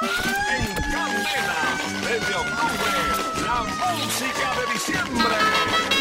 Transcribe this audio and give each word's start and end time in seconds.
En 0.00 0.74
Candela, 0.92 1.76
desde 2.02 2.34
octubre, 2.36 3.42
la 3.44 3.64
música 3.64 4.54
de 4.54 4.72
diciembre. 4.72 5.97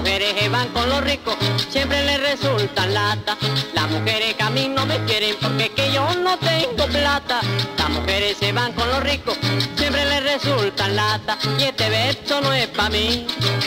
Mujeres 0.00 0.32
que 0.32 0.48
van 0.48 0.68
con 0.68 0.88
los 0.88 1.02
ricos 1.02 1.36
siempre 1.68 2.02
les 2.04 2.20
resultan 2.20 2.94
lata. 2.94 3.36
Las 3.74 3.90
mujeres 3.90 4.34
que 4.34 4.42
a 4.42 4.50
mí 4.50 4.68
no 4.68 4.86
me 4.86 4.98
quieren 5.04 5.36
porque 5.40 5.64
es 5.64 5.70
que 5.70 5.92
yo 5.92 6.08
no 6.14 6.38
tengo 6.38 6.86
plata. 6.86 7.40
Las 7.76 7.90
mujeres 7.90 8.36
se 8.38 8.52
van 8.52 8.72
con 8.72 8.88
los 8.88 9.02
ricos 9.02 9.36
siempre 9.76 10.04
les 10.06 10.22
resultan 10.22 10.96
lata. 10.96 11.36
Y 11.58 11.64
este 11.64 11.90
verso 11.90 12.40
no 12.40 12.52
es 12.52 12.68
pa' 12.68 12.88
mí. 12.88 13.26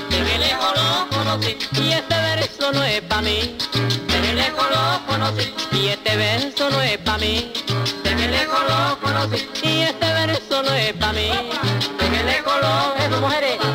Desde 0.09 0.40
lejos 0.40 0.73
lo 0.76 1.18
conocí 1.18 1.58
y 1.82 1.92
este 1.92 2.16
verso 2.16 2.72
no 2.72 2.84
es 2.84 3.02
pa' 3.02 3.22
mí. 3.22 3.56
Desde 4.08 4.34
lejos 4.34 4.66
lo 4.72 5.06
conocí 5.06 5.54
y 5.72 5.88
este 5.88 6.16
verso 6.16 6.70
no 6.72 6.81
es 6.81 6.98
pa' 6.98 7.18
mí. 7.20 7.54
Desde 8.04 8.28
lejos 8.28 8.59
lo 8.70 9.00
conocí 9.00 9.48
y 9.64 9.81
este 9.81 10.14
verso 10.14 10.64
no 10.64 10.73
es 10.73 10.94
pa' 10.94 11.14
mí. 11.14 11.30
Desde 12.00 12.23
lejos 12.23 12.54
lo 12.62 12.94
eso 13.06 13.73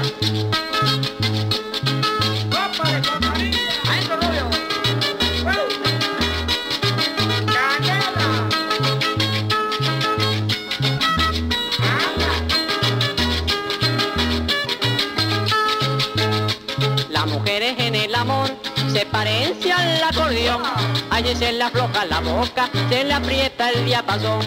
se 19.19 19.25
parecen 19.25 19.73
al 19.73 20.05
acordeón. 20.05 20.63
Allí 21.11 21.35
se 21.35 21.53
le 21.53 21.65
afloja 21.65 22.05
la 22.05 22.21
boca, 22.21 22.69
se 22.89 23.05
le 23.05 23.13
aprieta 23.13 23.71
el 23.71 23.85
diapasón. 23.85 24.41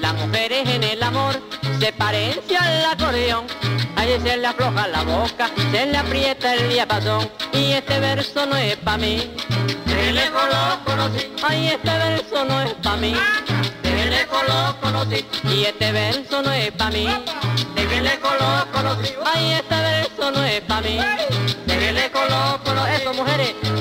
Las 0.00 0.14
mujeres 0.14 0.68
en 0.68 0.84
el 0.84 1.02
amor 1.02 1.40
se 1.80 1.92
parecen 1.92 2.56
al 2.60 2.84
acordeón. 2.84 3.46
Allí 3.96 4.12
se 4.22 4.36
le 4.36 4.46
afloja 4.46 4.86
la 4.88 5.02
boca, 5.02 5.50
se 5.72 5.86
le 5.86 5.96
aprieta 5.96 6.54
el 6.54 6.68
diapasón. 6.68 7.28
Y 7.52 7.72
este 7.72 7.98
verso 7.98 8.46
no 8.46 8.56
es 8.56 8.76
pa' 8.76 8.96
mí. 8.96 9.34
De 9.86 10.12
lejos 10.12 10.42
lo 10.52 10.84
conocí. 10.84 11.32
Ay, 11.42 11.68
este 11.68 11.90
verso 11.90 12.44
no 12.44 12.62
es 12.62 12.74
pa' 12.74 12.96
mí. 12.96 13.14
De 13.82 14.06
lejos 14.06 14.42
lo 14.46 14.80
conocí. 14.80 15.26
Y 15.52 15.64
este 15.64 15.90
verso 15.92 16.42
no 16.42 16.52
es 16.52 16.70
pa' 16.72 16.90
mí. 16.90 17.08
De 17.74 18.00
lejos 18.00 18.32
lo 18.40 18.72
conocí. 18.72 19.08
Ay, 19.34 19.52
este 19.54 19.74
verso 19.74 20.30
no 20.30 20.44
es 20.44 20.60
pa' 20.60 20.80
mí. 20.82 20.98
De 21.66 21.92
lejos 21.92 22.22
lo 22.30 22.62
conocí. 22.62 22.92
Eso, 22.94 23.12
mujeres. 23.14 23.73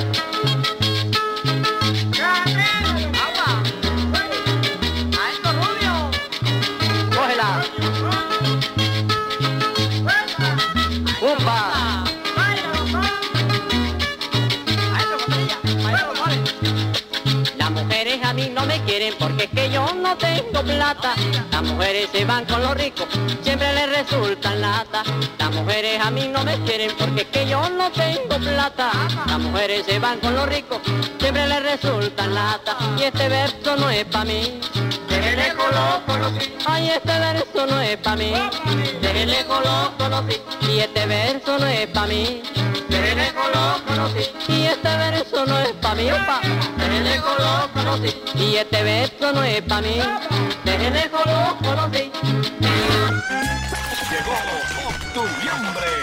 Que 19.53 19.69
yo 19.69 19.85
no 19.93 20.17
tengo 20.17 20.61
plata. 20.63 21.13
Las 21.51 21.63
mujeres 21.63 22.09
se 22.11 22.25
van 22.25 22.45
con 22.45 22.61
los 22.61 22.75
ricos, 22.75 23.07
siempre 23.41 23.73
les 23.73 23.89
resultan 23.89 24.61
lata. 24.61 25.03
Las 25.37 25.51
mujeres 25.51 25.99
a 26.03 26.11
mí 26.11 26.27
no 26.27 26.43
me 26.43 26.57
quieren 26.59 26.91
porque 26.97 27.25
que 27.25 27.47
yo 27.47 27.69
no 27.69 27.91
tengo 27.91 28.37
plata. 28.37 28.91
Las 29.27 29.39
mujeres 29.39 29.85
se 29.85 29.99
van 29.99 30.19
con 30.19 30.35
los 30.35 30.47
ricos, 30.47 30.79
siempre 31.19 31.47
les 31.47 31.63
resultan 31.63 32.33
lata. 32.33 32.77
Y 32.97 33.03
este 33.03 33.29
verso 33.29 33.75
no 33.75 33.89
es 33.89 34.05
pa' 34.05 34.25
mí. 34.25 34.59
Conocí. 36.05 36.53
Ay, 36.65 36.89
este 36.89 37.19
verso 37.19 37.65
no 37.65 37.79
es 37.81 37.97
pa' 37.97 38.15
mí. 38.15 38.31
Lo 38.31 39.97
conocí. 39.97 40.41
Y 40.61 40.79
este 40.79 41.05
verso 41.05 41.59
no 41.59 41.67
es 41.67 41.87
pa' 41.87 42.07
mí. 42.07 42.41
Lo 42.89 43.85
conocí. 43.85 44.31
Y 44.47 44.65
este 44.65 44.97
verso 44.97 45.45
no 45.45 45.59
es 45.59 45.73
pa' 45.73 45.95
mí, 45.95 46.11
opa. 46.11 46.41
Lo 47.39 47.73
conocí. 47.73 48.21
Y 48.35 48.55
este 48.55 48.83
verso 48.83 49.31
no 49.33 49.43
es 49.43 49.61
pa' 49.61 49.81
mí. 49.81 49.99
Lo 50.65 51.57
conocí. 51.61 52.11
Llegó 54.09 54.35
octubre 54.87 56.02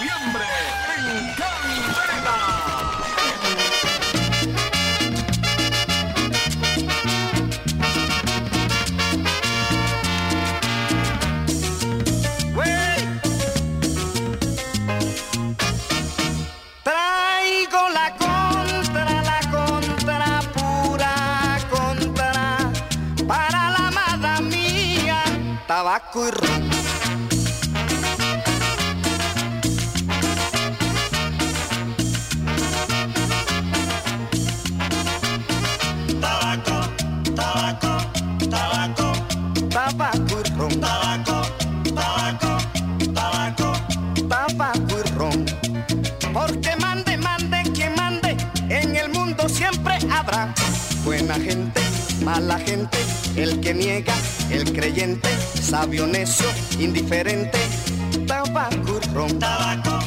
noviembre 0.00 0.44
en 0.96 1.34
Canberra. 1.34 2.79
El 53.36 53.60
que 53.60 53.74
niega, 53.74 54.14
el 54.50 54.72
creyente, 54.72 55.28
sabio, 55.60 56.06
necio, 56.06 56.46
indiferente, 56.78 57.58
tabaco 58.28 59.00
ron, 59.12 59.38
tabaco, 59.40 59.98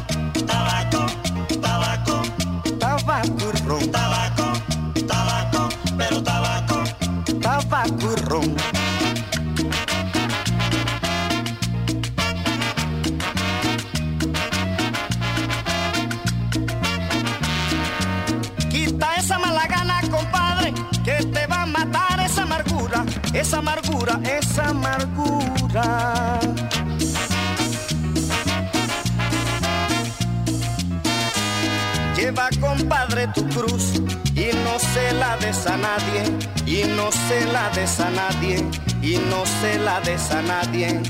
a 37.84 38.10
nadie, 38.10 38.64
y 39.02 39.18
no 39.30 39.46
se 39.46 39.78
la 39.78 40.00
des 40.00 40.32
a 40.32 40.42
nadie, 40.42 41.02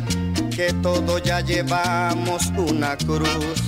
que 0.55 0.73
todos 0.81 1.21
ya 1.21 1.39
llevamos 1.39 2.51
una 2.57 2.97
cruz. 2.97 3.61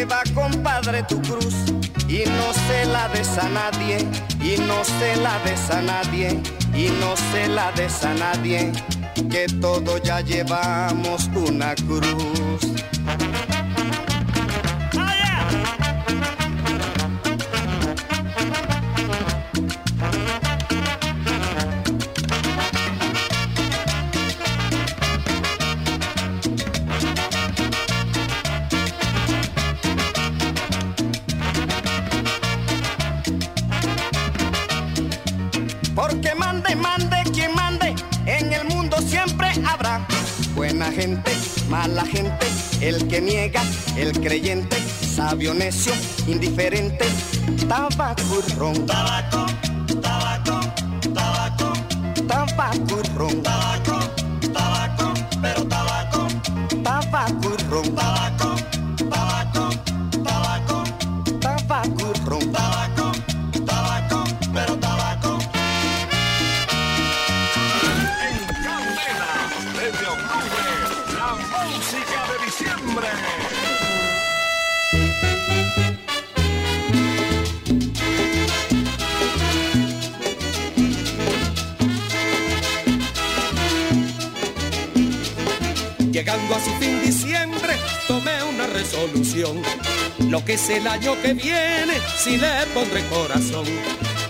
Lleva, 0.00 0.22
compadre, 0.34 1.02
tu 1.02 1.20
cruz 1.20 1.54
y 2.08 2.24
no 2.24 2.54
se 2.54 2.86
la 2.86 3.06
des 3.10 3.36
a 3.36 3.50
nadie, 3.50 3.98
y 4.40 4.58
no 4.62 4.82
se 4.82 5.14
la 5.16 5.38
des 5.40 5.70
a 5.70 5.82
nadie, 5.82 6.40
y 6.74 6.88
no 7.00 7.14
se 7.30 7.46
la 7.48 7.70
des 7.72 8.02
a 8.02 8.14
nadie, 8.14 8.72
que 9.30 9.44
todos 9.60 10.00
ya 10.02 10.22
llevamos 10.22 11.28
una 11.34 11.74
cruz. 11.74 13.49
Mala 41.90 42.06
gente, 42.06 42.46
el 42.80 43.08
que 43.08 43.20
niega, 43.20 43.62
el 43.96 44.12
creyente, 44.20 44.76
sabio, 44.78 45.54
necio, 45.54 45.92
indiferente, 46.28 47.04
tabaco 47.68 48.42
y 48.46 48.52
ron, 48.52 48.86
tabaco, 48.86 49.46
tabaco, 50.00 50.60
tabaco, 51.12 51.72
tabaco 52.28 53.00
y 53.02 53.18
ron, 53.18 53.42
tabaco, 53.42 53.89
Lo 90.28 90.44
que 90.44 90.54
es 90.54 90.68
el 90.68 90.86
año 90.86 91.14
que 91.22 91.32
viene, 91.32 91.94
si 92.18 92.36
le 92.36 92.66
pondré 92.74 93.02
corazón. 93.06 93.64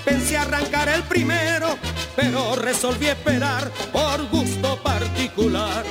Pensé 0.05 0.37
arrancar 0.37 0.89
el 0.89 1.03
primero, 1.03 1.77
pero 2.15 2.55
resolví 2.55 3.07
esperar 3.07 3.71
por 3.93 4.29
gusto 4.29 4.81
particular. 4.83 5.85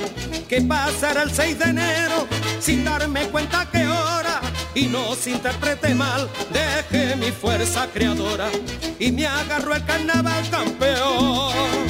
Que 0.48 0.62
pasará 0.62 1.22
el 1.22 1.30
6 1.30 1.58
de 1.58 1.64
enero 1.64 2.26
sin 2.60 2.84
darme 2.84 3.28
cuenta 3.28 3.68
que 3.70 3.86
hora 3.86 4.40
y 4.74 4.86
no 4.86 5.14
se 5.14 5.32
interprete 5.32 5.94
mal, 5.94 6.28
dejé 6.52 7.14
mi 7.16 7.30
fuerza 7.30 7.88
creadora 7.92 8.48
y 8.98 9.12
me 9.12 9.26
agarró 9.26 9.74
el 9.74 9.84
carnaval 9.84 10.48
campeón. 10.50 11.89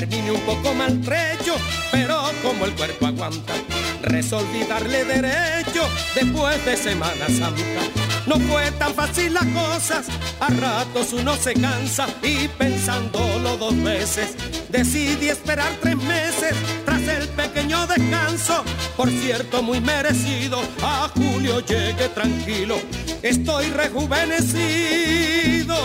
Terminé 0.00 0.32
un 0.32 0.40
poco 0.40 0.72
maltrecho, 0.72 1.54
pero 1.92 2.18
como 2.42 2.64
el 2.64 2.72
cuerpo 2.72 3.04
aguanta, 3.04 3.52
resolví 4.00 4.64
darle 4.64 5.04
derecho 5.04 5.86
después 6.14 6.64
de 6.64 6.74
Semana 6.74 7.26
Santa. 7.26 7.82
No 8.26 8.36
fue 8.36 8.70
tan 8.78 8.94
fácil 8.94 9.34
las 9.34 9.44
cosas, 9.44 10.06
a 10.40 10.48
ratos 10.48 11.12
uno 11.12 11.36
se 11.36 11.52
cansa 11.52 12.06
y 12.22 12.48
pensándolo 12.48 13.58
dos 13.58 13.76
veces, 13.82 14.36
decidí 14.70 15.28
esperar 15.28 15.70
tres 15.82 15.96
meses 15.96 16.54
tras 16.86 17.06
el 17.06 17.28
pequeño 17.28 17.86
descanso. 17.86 18.64
Por 18.96 19.10
cierto, 19.10 19.62
muy 19.62 19.82
merecido, 19.82 20.62
a 20.82 21.10
julio 21.14 21.60
llegué 21.60 22.08
tranquilo, 22.14 22.80
estoy 23.22 23.66
rejuvenecido. 23.66 25.76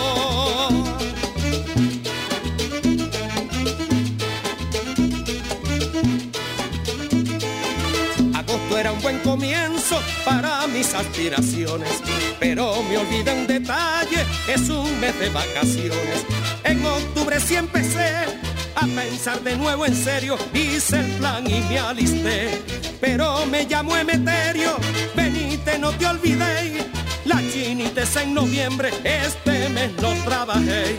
Para 10.24 10.66
mis 10.66 10.92
aspiraciones. 10.94 12.02
Pero 12.38 12.82
me 12.82 12.98
olvidé 12.98 13.32
un 13.32 13.46
detalle, 13.46 14.24
es 14.46 14.68
un 14.68 15.00
mes 15.00 15.18
de 15.18 15.30
vacaciones. 15.30 16.24
En 16.64 16.84
octubre 16.84 17.40
sí 17.40 17.56
empecé 17.56 18.26
a 18.74 18.86
pensar 18.86 19.40
de 19.42 19.56
nuevo 19.56 19.86
en 19.86 19.94
serio, 19.94 20.36
hice 20.52 21.00
el 21.00 21.06
plan 21.12 21.46
y 21.46 21.60
me 21.60 21.78
alisté. 21.78 22.62
Pero 23.00 23.46
me 23.46 23.66
llamó 23.66 23.96
Emeterio, 23.96 24.76
venite, 25.14 25.78
no 25.78 25.90
te 25.92 26.06
olvidé. 26.06 26.86
La 27.24 27.40
chinita 27.50 28.02
en 28.22 28.34
noviembre, 28.34 28.90
este 29.04 29.68
mes 29.70 29.90
no 30.00 30.12
trabajé. 30.24 30.96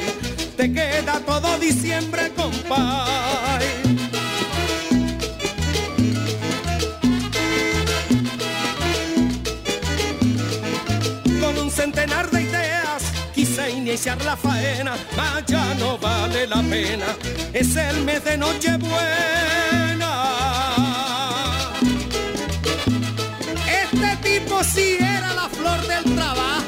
Te 0.56 0.72
queda 0.72 1.20
todo 1.26 1.58
diciembre, 1.60 2.32
compay. 2.36 4.17
Iniciar 13.88 14.22
la 14.26 14.36
faena, 14.36 14.96
mas 15.16 15.46
ya 15.48 15.74
no 15.76 15.98
vale 15.98 16.46
la 16.46 16.62
pena. 16.62 17.06
Es 17.54 17.74
el 17.78 18.04
mes 18.04 18.22
de 18.26 18.38
Nochebuena. 18.38 20.12
Este 23.82 24.30
tipo 24.30 24.62
sí 24.64 24.98
era 25.00 25.34
la 25.34 25.48
flor 25.48 25.80
del 25.88 26.04
trabajo. 26.16 26.67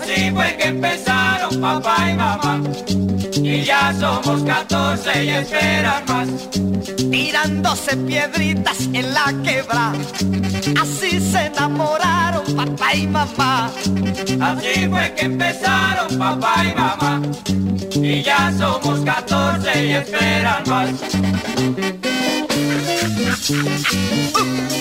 Así 0.00 0.30
fue 0.30 0.56
que 0.56 0.68
empezaron 0.68 1.60
papá 1.60 2.10
y 2.10 2.14
mamá. 2.14 2.60
Y 3.36 3.62
ya 3.62 3.92
somos 3.98 4.42
14 4.42 5.24
y 5.24 5.28
esperan 5.30 6.04
más. 6.06 6.28
tirándose 7.10 7.96
piedritas 7.96 8.80
en 8.92 9.12
la 9.12 9.34
quebra. 9.44 9.92
Así 10.80 11.20
se 11.20 11.46
enamoraron 11.46 12.44
papá 12.56 12.94
y 12.94 13.06
mamá. 13.06 13.70
Así 14.40 14.88
fue 14.88 15.14
que 15.14 15.24
empezaron 15.26 16.18
papá 16.18 16.64
y 16.64 16.74
mamá. 16.74 17.22
Y 17.94 18.22
ya 18.22 18.52
somos 18.58 19.00
14 19.00 19.86
y 19.86 19.92
esperan 19.92 20.62
más. 20.68 20.90
Tírame 23.50 24.79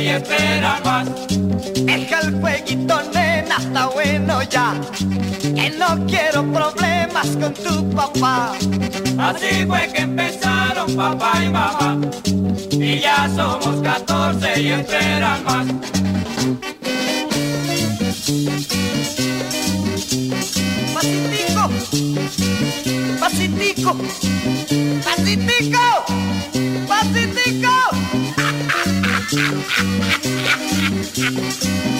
y 0.00 0.08
esperan 0.08 0.82
más. 0.84 1.08
Deja 1.84 2.20
el 2.20 2.40
jueguito, 2.40 3.02
nena, 3.12 3.56
está 3.58 3.86
bueno 3.86 4.42
ya. 4.42 4.74
Que 5.40 5.70
no 5.78 6.06
quiero 6.06 6.44
problemas 6.52 7.28
con 7.40 7.52
tu 7.54 7.90
papá. 7.90 8.52
Así 9.18 9.66
fue 9.66 9.90
que 9.92 10.00
empezaron 10.02 10.94
papá 10.96 11.32
y 11.44 11.48
mamá. 11.48 11.98
Y 12.72 13.00
ya 13.00 13.28
somos 13.34 13.82
14 13.82 14.62
y 14.62 14.68
esperan 14.68 15.44
más. 15.44 15.66
Pasitico, 20.94 21.70
pasitico, 23.18 23.96
pasitico, 25.04 26.04
pasitico. 26.88 27.79
Thank 29.32 31.18
you. 31.18 31.99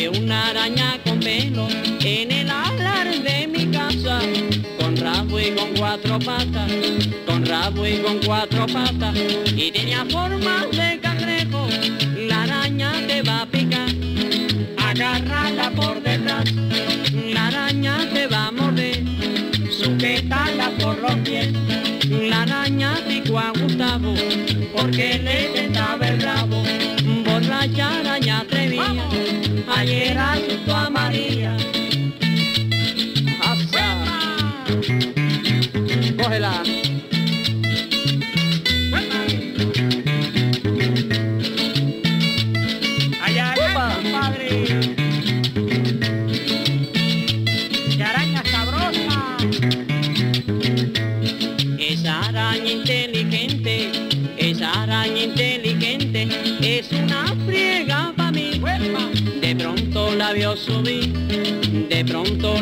Vi 0.00 0.18
una 0.18 0.48
araña 0.48 0.98
con 1.04 1.20
pelo 1.20 1.68
en 2.00 2.32
el 2.32 2.50
alar 2.50 3.08
de 3.22 3.46
mi 3.46 3.66
casa, 3.66 4.18
con 4.78 4.96
rabo 4.96 5.38
y 5.38 5.50
con 5.50 5.74
cuatro 5.76 6.18
patas, 6.18 6.70
con 7.26 7.44
rabo 7.44 7.86
y 7.86 7.98
con 7.98 8.18
cuatro 8.24 8.66
patas, 8.66 9.14
y 9.56 9.70
tenía 9.70 10.04
forma 10.06 10.66
de 10.72 10.98
cangrejo. 11.00 11.68
La 12.28 12.44
araña 12.44 12.92
te 13.06 13.22
va 13.22 13.42
a 13.42 13.46
picar, 13.46 13.90
agárrala 14.78 15.70
por 15.70 16.02
detrás, 16.02 16.50
la 17.34 17.48
araña 17.48 17.98
te 18.14 18.26
va 18.26 18.46
a 18.46 18.52
morder, 18.52 19.02
sujétala 19.70 20.70
por 20.80 20.98
los 20.98 21.14
pies. 21.16 21.48
La 22.30 22.42
araña 22.42 22.94
picó 23.06 23.38
a 23.38 23.52
Gustavo, 23.52 24.14
porque 24.74 25.18
le 25.18 25.38
tentaba 25.54 26.08
el 26.08 26.20
llena 29.90 30.49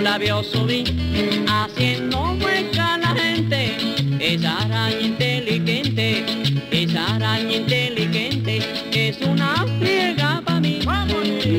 pronto 0.08 0.12
la 0.12 0.18
vio 0.18 0.42
subir, 0.42 1.44
haciendo 1.46 2.34
mueca 2.34 2.94
a 2.94 2.98
la 2.98 3.08
gente. 3.08 3.76
Esa 4.18 4.58
araña 4.58 5.00
inteligente, 5.00 6.24
esa 6.70 7.14
araña 7.16 7.56
inteligente, 7.56 8.58
es 8.92 9.20
una 9.20 9.66
friega 9.78 10.42
para 10.44 10.60
mí. 10.60 10.80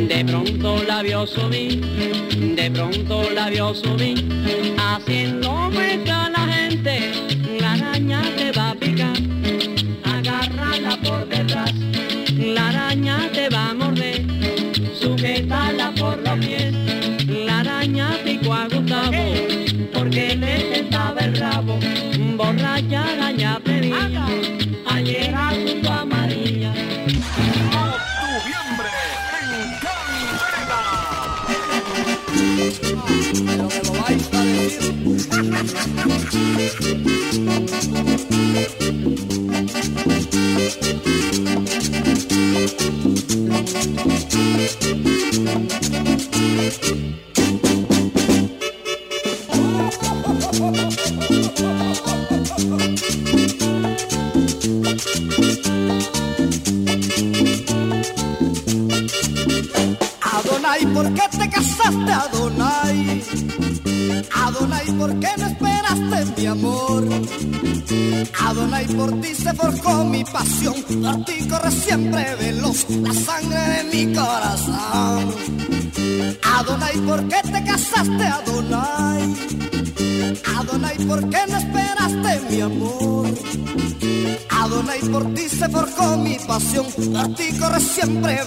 De 0.07 0.25
pronto 0.25 0.83
la 0.87 1.03
vio 1.03 1.27
subir, 1.27 1.79
de 2.55 2.71
pronto 2.71 3.29
la 3.31 3.49
vio 3.49 3.73
subir, 3.75 4.25
haciendo 4.77 5.69
mueca 5.71 6.25
a 6.25 6.29
la 6.29 6.53
gente. 6.53 7.28
ya 22.89 23.28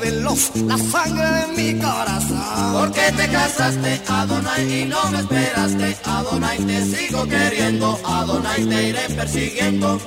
veloz 0.01 0.51
la 0.57 0.79
sangre 0.79 1.25
de 1.25 1.47
mi 1.57 1.81
corazón. 1.81 2.43
¿Por 2.73 2.93
qué 2.93 3.13
te 3.13 3.29
casaste, 3.29 4.01
Adonai, 4.09 4.83
y 4.83 4.85
no 4.87 5.11
me 5.11 5.21
esperaste? 5.21 5.97
Adonai, 6.05 6.59
te 6.59 6.85
sigo 6.85 7.27
queriendo, 7.27 7.99
Adonai, 8.05 8.65
te 8.65 8.89
iré 8.89 9.09
persiguiendo. 9.17 9.99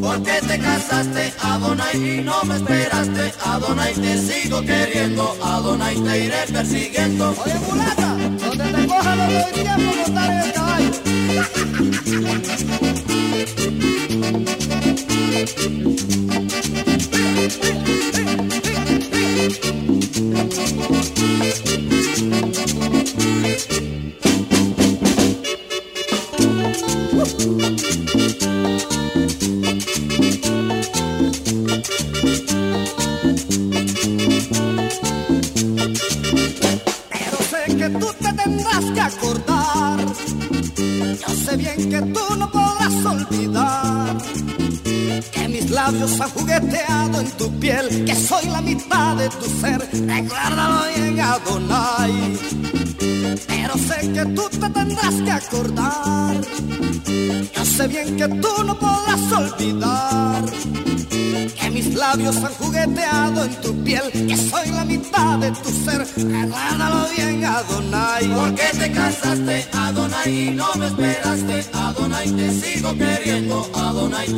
¿Por 0.00 0.22
qué 0.22 0.40
te 0.46 0.58
casaste, 0.58 1.32
Adonai, 1.42 1.96
y 1.96 2.22
no 2.22 2.42
me 2.44 2.56
esperaste? 2.56 3.32
Adonai, 3.44 3.94
te 3.94 4.18
sigo 4.18 4.60
queriendo, 4.62 5.36
Adonai, 5.42 5.96
te 5.96 6.24
iré 6.24 6.46
persiguiendo. 6.52 7.34
Oye, 7.44 7.54
mulata, 7.66 8.16
donde 8.38 8.64
te 8.64 8.86
coja 8.86 9.16
no 9.16 9.24
doy 9.32 9.52
tiempo 9.52 9.94
montar 9.96 10.30
en 10.30 10.40
el 10.40 10.52
caballo. 10.52 10.90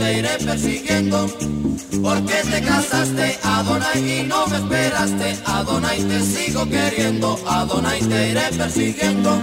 Te 0.03 0.19
iré 0.19 0.37
persiguiendo. 0.45 1.29
¿Por 2.03 2.27
qué 2.27 2.41
te 2.51 2.61
casaste, 2.63 3.39
Adonai, 3.43 4.21
y 4.21 4.23
no 4.25 4.47
me 4.49 4.57
esperaste? 4.57 5.39
Adonai, 5.45 6.03
te 6.03 6.21
sigo 6.23 6.69
queriendo, 6.69 7.39
Adonai, 7.47 8.01
te 8.01 8.31
iré 8.31 8.47
persiguiendo. 8.59 9.41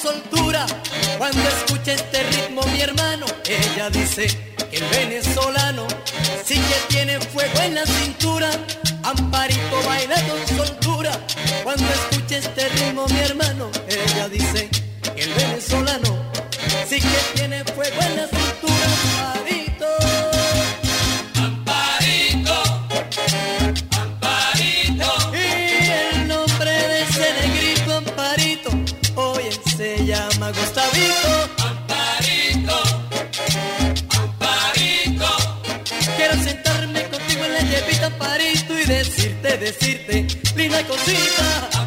soltura 0.00 0.64
cuando 1.18 1.40
escucha 1.48 1.92
este 1.92 2.22
ritmo 2.22 2.62
mi 2.72 2.80
hermano. 2.80 3.26
Ella 3.46 3.90
dice 3.90 4.26
que 4.70 4.76
el 4.76 4.84
venezolano 4.84 5.86
sí 6.44 6.54
que 6.54 6.94
tiene 6.94 7.20
fuego 7.20 7.60
en 7.62 7.74
la 7.74 7.84
cintura. 7.84 8.50
Amparito 9.02 9.82
baila 9.86 10.16
con 10.28 10.56
soltura 10.56 11.12
cuando 11.64 11.84
escucha 11.84 12.38
este 12.38 12.68
ritmo 12.68 13.06
mi 13.08 13.18
hermano. 13.18 13.70
Ella 13.88 14.28
dice 14.28 14.68
que 15.14 15.22
el 15.22 15.32
venezolano 15.34 16.30
sí 16.88 17.00
que 17.00 17.20
tiene 17.34 17.64
fuego 17.64 18.00
en 18.02 18.16
la 18.16 18.28
cintura. 18.28 19.47
decirte, 39.72 40.26
linda 40.56 40.82
cosita. 40.84 41.77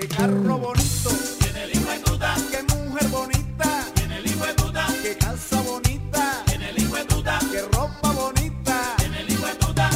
Qué 0.00 0.06
carro 0.06 0.58
bonito. 0.58 1.10
Tiene 1.40 1.64
el 1.64 1.74
hijo 1.74 1.90
de 1.90 1.98
puta. 1.98 2.36
Qué 2.52 2.62
mujer 2.72 3.08
bonita. 3.08 3.84
Tiene 3.94 4.18
el 4.18 4.26
hijo 4.28 4.46
de 4.46 4.54
puta. 4.54 4.86
Qué 5.02 5.16
calza 5.16 5.60
bonita. 5.62 6.44
Tiene 6.46 6.70
el 6.70 6.82
hijo 6.82 6.94
de 6.94 7.04
puta. 7.04 7.40
Qué 7.50 7.62
ropa 7.62 8.12
bonita. 8.12 8.94
Tiene 8.98 9.22
el 9.22 9.32
hijo 9.32 9.46
de 9.46 9.54
puta. 9.56 9.90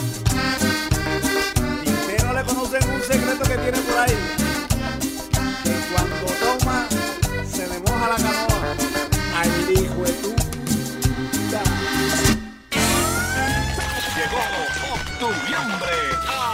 Y 1.86 2.22
no 2.24 2.32
le 2.32 2.42
conocen 2.42 2.90
un 2.90 3.02
secreto 3.02 3.44
que 3.44 3.58
tiene 3.58 3.78
por 3.78 3.98
ahí. 3.98 4.16
Que 5.62 5.74
cuando 5.92 6.26
toma, 6.42 6.88
se 7.48 7.68
le 7.68 7.78
moja 7.78 8.08
la 8.08 8.16
canoa. 8.16 8.74
Ay, 9.36 9.50
hijo 9.70 10.02
de 10.02 10.12
puta. 10.14 11.62
Llegó 14.16 14.40
octubre. 14.94 15.96
¡Ah! 16.26 16.51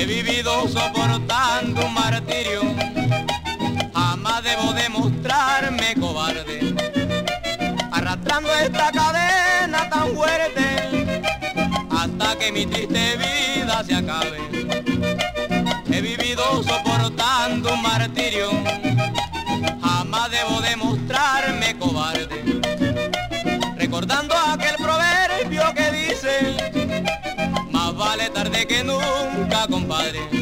He 0.00 0.06
vivido 0.06 0.68
soportando 0.68 1.84
un 1.84 1.92
martirio, 1.92 2.62
jamás 3.92 4.44
debo 4.44 4.72
demostrarme 4.72 5.96
cobarde. 5.98 6.72
Arrastrando 7.90 8.54
esta 8.54 8.92
cadena 8.92 9.90
tan 9.90 10.14
fuerte, 10.14 11.26
hasta 11.90 12.38
que 12.38 12.52
mi 12.52 12.64
triste 12.64 13.16
vida 13.16 13.82
se 13.84 13.96
acabe. 13.96 14.38
He 15.90 16.00
vivido 16.00 16.62
soportando 16.62 17.74
un 17.74 17.82
martirio, 17.82 18.50
jamás 19.82 20.30
debo 20.30 20.60
demostrarme 20.60 21.76
cobarde. 21.76 22.60
Recordando 23.76 24.36
aquel 24.36 24.76
proverbio 24.76 25.74
que 25.74 25.90
dice, 25.90 26.56
más 27.72 27.96
vale 27.96 28.30
tarde 28.30 28.64
que 28.64 28.84
nunca, 28.84 29.37
compadre. 29.66 30.37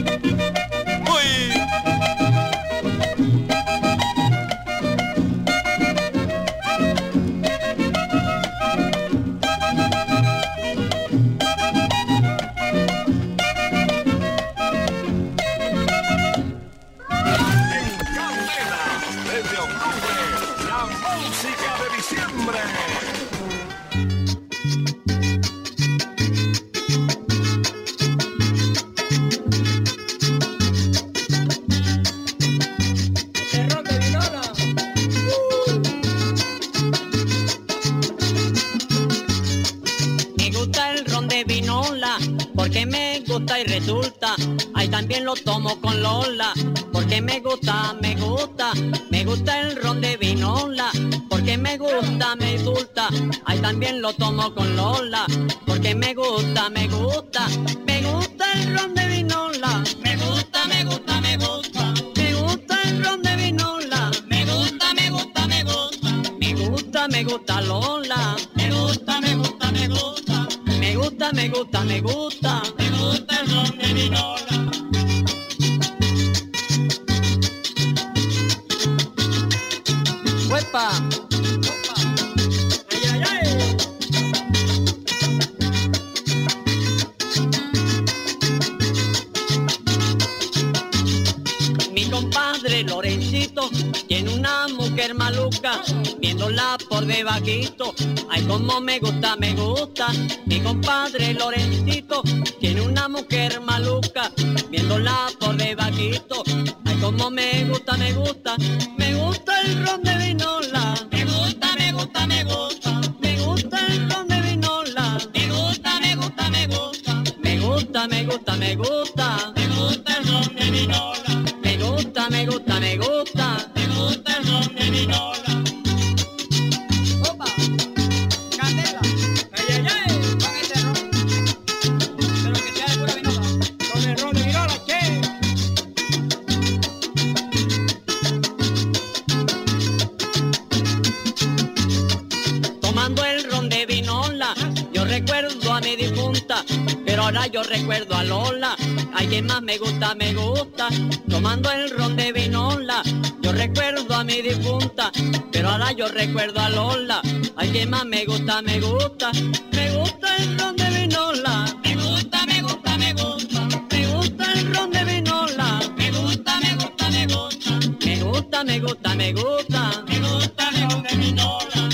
El 143.24 143.44
ron 143.50 143.68
de 143.68 143.86
vinola. 143.86 144.54
Yo 144.92 145.04
recuerdo 145.04 145.72
a 145.72 145.80
mi 145.80 145.96
difunta, 145.96 146.64
pero 147.04 147.24
ahora 147.24 147.46
yo 147.46 147.62
recuerdo 147.62 148.14
a 148.14 148.24
Lola. 148.24 148.76
Ay, 149.14 149.28
quien 149.28 149.46
más 149.46 149.62
me 149.62 149.78
gusta, 149.78 150.14
me 150.14 150.34
gusta, 150.34 150.88
tomando 151.28 151.70
el 151.70 151.90
ron 151.90 152.16
de 152.16 152.32
vinola. 152.32 153.02
Yo 153.42 153.52
recuerdo 153.52 154.14
a 154.14 154.24
mi 154.24 154.42
difunta, 154.42 155.10
pero 155.52 155.70
ahora 155.70 155.92
yo 155.92 156.08
recuerdo 156.08 156.60
a 156.60 156.68
Lola. 156.70 157.20
Ay, 157.56 157.70
quien 157.70 157.90
más 157.90 158.04
me 158.04 158.24
gusta, 158.24 158.62
me 158.62 158.80
gusta, 158.80 159.30
me 159.72 159.96
gusta 159.96 160.36
el 160.36 160.58
ron 160.58 160.76
de 160.76 160.90
vinola. 160.90 161.66
Me 161.84 161.94
gusta, 161.96 162.46
me 162.46 162.62
gusta, 162.62 162.96
me 162.98 163.12
gusta, 163.14 163.60
me 163.90 164.06
gusta 164.06 164.52
el 164.52 164.74
ron 164.74 164.90
de 164.90 165.04
vinola. 165.04 165.80
Me 165.96 166.10
gusta, 166.10 166.60
me 166.60 166.74
gusta, 166.74 167.10
me 167.10 167.26
gusta, 167.26 167.78
me 168.04 168.20
gusta, 168.20 168.64
me 168.64 168.80
gusta, 168.80 169.14
me 169.14 169.32
gusta, 169.32 170.04
me 170.08 170.18
gusta 170.20 170.68
el 170.70 170.90
ron 170.90 171.02
de 171.02 171.16
vinola. 171.16 171.85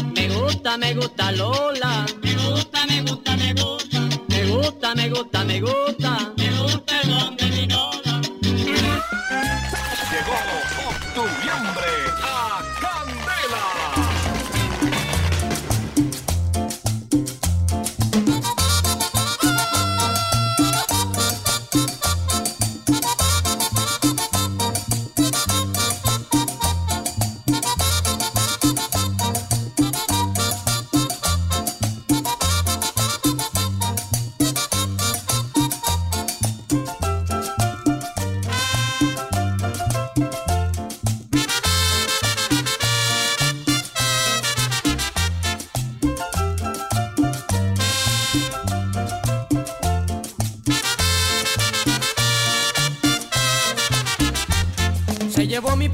Me 0.79 0.79
gusta, 0.79 0.79
me 0.79 0.95
gusta 0.95 1.33
Lola. 1.33 2.07
Me 2.23 2.35
gusta, 2.35 2.87
me 2.87 3.03
gusta, 3.03 3.37
me 3.37 3.53
gusta. 3.53 4.01
Me 4.29 4.47
gusta, 4.47 4.95
me 4.95 5.09
gusta, 5.11 5.45
me 5.45 5.61
gusta. 5.61 6.33
Me 6.39 6.51
gusta 6.63 7.01
el 7.03 7.13
ron 7.13 7.42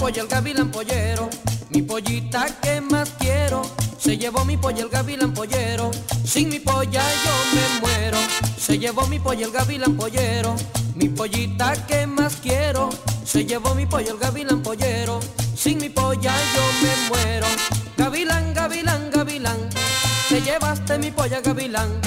pollo 0.09 0.23
el 0.23 0.29
gavilán 0.29 0.71
pollero, 0.71 1.29
mi 1.69 1.83
pollita 1.83 2.47
que 2.63 2.81
más 2.81 3.11
quiero. 3.19 3.61
Se 3.99 4.17
llevó 4.17 4.43
mi 4.47 4.57
pollo 4.57 4.85
el 4.85 4.89
gavilán 4.89 5.35
pollero, 5.35 5.91
sin 6.25 6.49
mi 6.49 6.59
polla 6.61 7.03
yo 7.25 7.35
me 7.55 7.81
muero. 7.81 8.17
Se 8.59 8.79
llevó 8.79 9.07
mi 9.09 9.19
pollo 9.19 9.49
el 9.49 9.53
gavilán 9.53 9.99
pollero, 9.99 10.57
mi 10.95 11.11
pollita 11.11 11.75
que 11.87 12.07
más 12.07 12.37
quiero. 12.37 12.89
Se 13.23 13.45
llevó 13.45 13.75
mi 13.75 13.85
pollo 13.85 14.15
el 14.15 14.19
gavilán 14.19 14.63
pollero, 14.63 15.21
sin 15.55 15.77
mi 15.77 15.91
polla 15.91 16.33
yo 16.55 16.63
me 16.83 17.09
muero. 17.11 17.47
Gavilán, 17.99 18.55
gavilán, 18.55 19.11
gavilán, 19.11 19.59
te 20.31 20.41
llevaste 20.41 20.97
mi 20.97 21.11
polla 21.11 21.43
gavilán. 21.43 22.01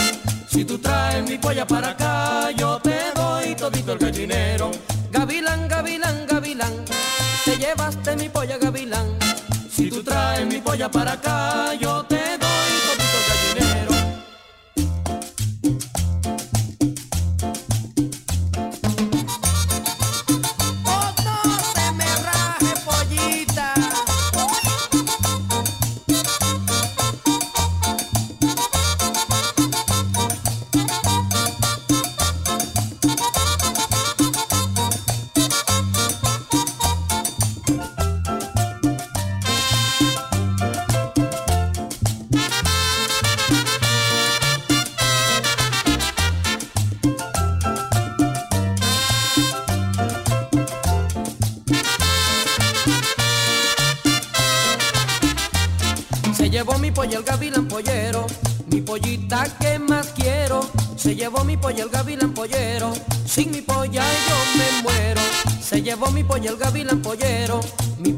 Si 0.49 0.65
tú 0.65 0.79
traes 0.79 1.23
mi 1.29 1.37
polla 1.37 1.67
para 1.67 1.89
acá, 1.89 2.49
yo 2.49 2.79
te 2.81 2.97
doy 3.13 3.53
todito 3.53 3.93
el 3.93 3.99
gallinero. 3.99 4.71
Gavilán, 5.11 5.67
gavilán, 5.67 6.25
gavilán, 6.25 6.30
llevaste 7.71 8.15
mi 8.17 8.29
polla 8.29 8.57
gavilán. 8.57 9.07
Si 9.69 9.89
tú 9.89 10.03
traes 10.03 10.45
mi 10.45 10.59
polla 10.59 10.89
para 10.89 11.13
acá, 11.13 11.73
yo 11.75 12.05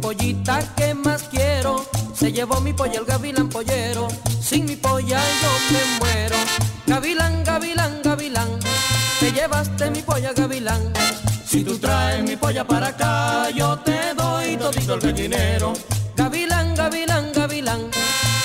pollita 0.04 0.60
que 0.76 0.94
más 0.94 1.24
quiero. 1.32 1.86
Se 2.14 2.32
llevó 2.32 2.60
mi 2.60 2.74
polla 2.74 3.00
el 3.00 3.06
gavilán 3.06 3.48
pollero, 3.48 4.10
sin 4.42 4.66
mi 4.66 4.76
polla 4.76 5.20
yo 5.42 5.52
me 5.72 5.82
muero. 6.00 6.36
Gavilán, 6.86 7.44
gavilán, 7.46 8.02
gavilán, 8.04 8.50
te 9.22 9.32
llevaste 9.32 9.90
mi 9.92 10.02
polla 10.02 10.34
gavilán. 10.34 10.92
Si 11.46 11.64
tú 11.64 11.78
traes 11.78 12.22
mi 12.22 12.36
polla 12.36 12.66
para 12.68 12.88
acá, 12.88 13.50
yo 13.52 13.80
te 13.80 14.14
doy 14.14 14.58
todito 14.58 14.96
el 14.96 15.00
gallinero. 15.00 15.74
Gavilán, 16.18 16.76
gavilán, 16.76 17.32
gavilán, 17.32 17.82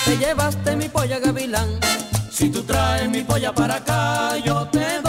te 0.04 0.16
llevaste 0.16 0.76
mi 0.76 0.88
polla 0.88 1.18
gavilán. 1.18 1.68
Si 2.30 2.50
tú 2.50 2.62
traes 2.62 3.08
mi 3.10 3.22
polla 3.24 3.52
para 3.52 3.76
acá, 3.76 4.36
yo 4.46 4.68
te 4.68 5.02
doy 5.02 5.07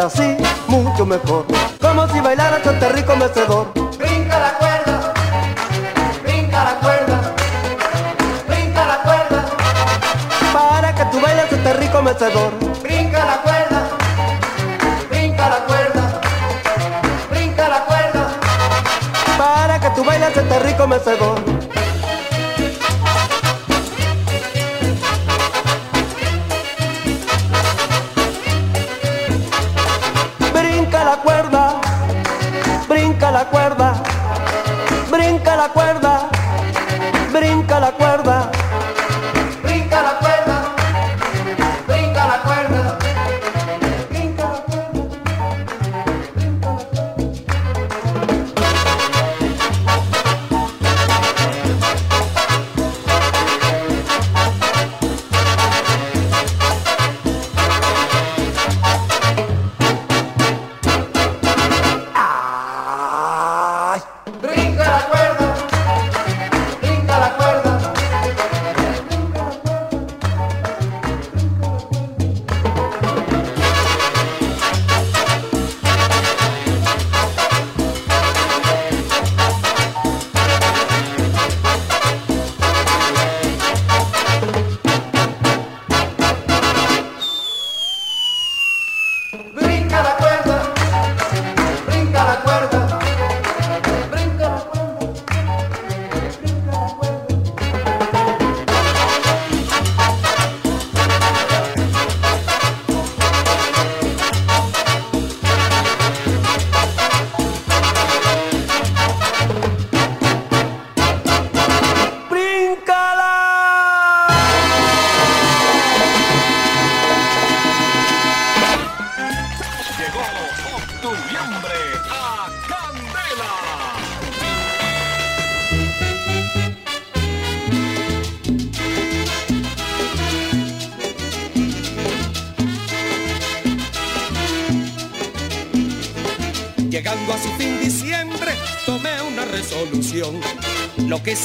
así, 0.00 0.36
mucho 0.68 1.06
mejor. 1.06 1.45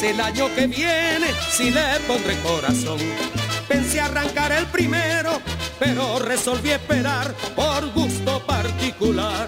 El 0.04 0.20
año 0.20 0.54
que 0.56 0.68
viene, 0.68 1.28
si 1.52 1.70
le 1.70 2.00
pondré 2.08 2.36
corazón. 2.40 2.98
Pensé 3.68 4.02
arrancar 4.02 4.52
el 4.52 4.66
primero, 4.68 5.42
pero 5.80 6.20
resolví 6.20 6.72
esperar 6.72 7.34
por 7.56 7.92
gusto 7.94 8.46
particular. 8.46 9.48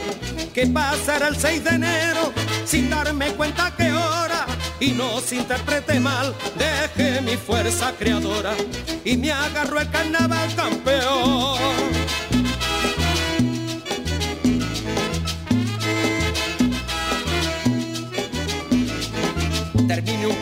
Que 0.54 0.68
pasará 0.68 1.30
el 1.30 1.38
6 1.38 1.64
de 1.64 1.70
enero, 1.72 2.32
sin 2.66 2.90
darme 2.90 3.32
cuenta 3.32 3.74
que 3.76 3.92
hora. 3.92 4.46
Y 4.80 4.92
no 4.92 5.20
se 5.22 5.38
interprete 5.38 6.00
mal, 6.00 6.36
dejé 6.58 7.22
mi 7.22 7.36
fuerza 7.36 7.94
creadora 7.98 8.54
y 9.04 9.18
me 9.18 9.32
agarró 9.32 9.80
el 9.80 9.90
carnaval 9.90 10.56
campeón. 10.56 12.03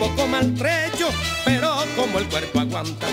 Poco 0.01 0.25
maltrecho, 0.25 1.09
pero 1.45 1.85
como 1.95 2.17
el 2.17 2.27
cuerpo 2.27 2.59
aguanta, 2.59 3.05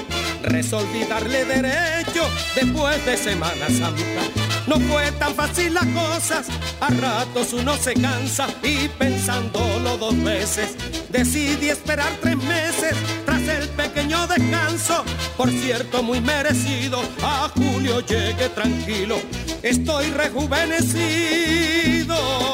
resolví 0.42 1.04
darle 1.04 1.44
derecho 1.44 2.26
después 2.54 3.04
de 3.04 3.18
Semana 3.18 3.66
Santa. 3.66 4.22
No 4.66 4.80
fue 4.80 5.12
tan 5.12 5.34
fácil 5.34 5.74
las 5.74 5.84
cosas, 5.84 6.46
a 6.80 6.88
ratos 6.88 7.52
uno 7.52 7.76
se 7.76 7.92
cansa 7.92 8.46
y 8.62 8.88
pensándolo 8.88 9.98
dos 9.98 10.18
veces, 10.24 10.76
decidí 11.10 11.68
esperar 11.68 12.10
tres 12.22 12.36
meses 12.36 12.94
tras 13.26 13.42
el 13.42 13.68
pequeño 13.68 14.26
descanso. 14.26 15.04
Por 15.36 15.50
cierto, 15.50 16.02
muy 16.02 16.22
merecido, 16.22 17.02
a 17.22 17.50
julio 17.54 18.00
llegue 18.00 18.48
tranquilo, 18.48 19.20
estoy 19.62 20.06
rejuvenecido. 20.12 22.47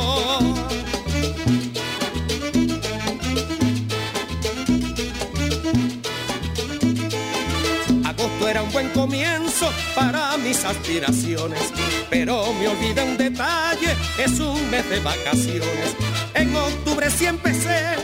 Buen 8.74 8.88
comienzo 8.88 9.72
para 9.94 10.36
mis 10.36 10.64
aspiraciones, 10.64 11.72
pero 12.10 12.52
me 12.54 12.66
olvidé 12.66 13.04
un 13.04 13.16
detalle, 13.16 13.94
es 14.18 14.40
un 14.40 14.68
mes 14.68 14.90
de 14.90 14.98
vacaciones. 14.98 15.94
En 16.34 16.54
octubre 16.56 17.08
sí 17.08 17.26
empecé 17.26 17.94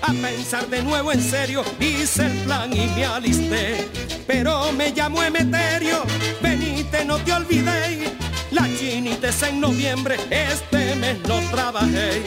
a 0.00 0.12
pensar 0.12 0.68
de 0.68 0.84
nuevo 0.84 1.10
en 1.10 1.20
serio, 1.20 1.64
hice 1.80 2.26
el 2.26 2.32
plan 2.44 2.72
y 2.72 2.86
me 2.94 3.04
alisté, 3.04 3.88
pero 4.28 4.70
me 4.70 4.92
llamó 4.92 5.20
Emeterio, 5.20 6.04
venite 6.40 7.04
no 7.04 7.16
te 7.18 7.32
olvidéis, 7.32 8.10
la 8.52 8.68
chinites 8.78 9.42
en 9.42 9.60
noviembre, 9.60 10.16
este 10.30 10.94
mes 10.94 11.18
no 11.26 11.40
trabajé, 11.50 12.22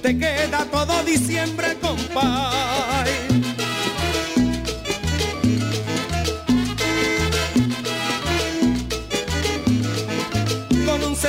te 0.00 0.16
queda 0.16 0.64
todo 0.70 1.02
diciembre, 1.02 1.76
compay. 1.80 3.29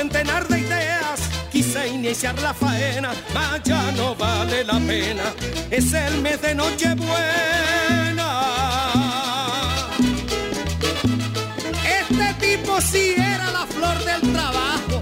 Centenar 0.02 0.48
de 0.48 0.58
ideas 0.58 1.20
quise 1.52 1.86
iniciar 1.86 2.36
la 2.40 2.52
faena, 2.52 3.10
mas 3.32 3.62
ya 3.62 3.92
no 3.92 4.16
vale 4.16 4.64
la 4.64 4.80
pena, 4.80 5.26
es 5.70 5.92
el 5.92 6.20
mes 6.20 6.42
de 6.42 6.56
Nochebuena. 6.56 8.30
Este 12.00 12.26
tipo 12.44 12.80
sí 12.80 13.14
era 13.16 13.46
la 13.58 13.64
flor 13.74 13.98
del 14.10 14.22
trabajo, 14.32 14.96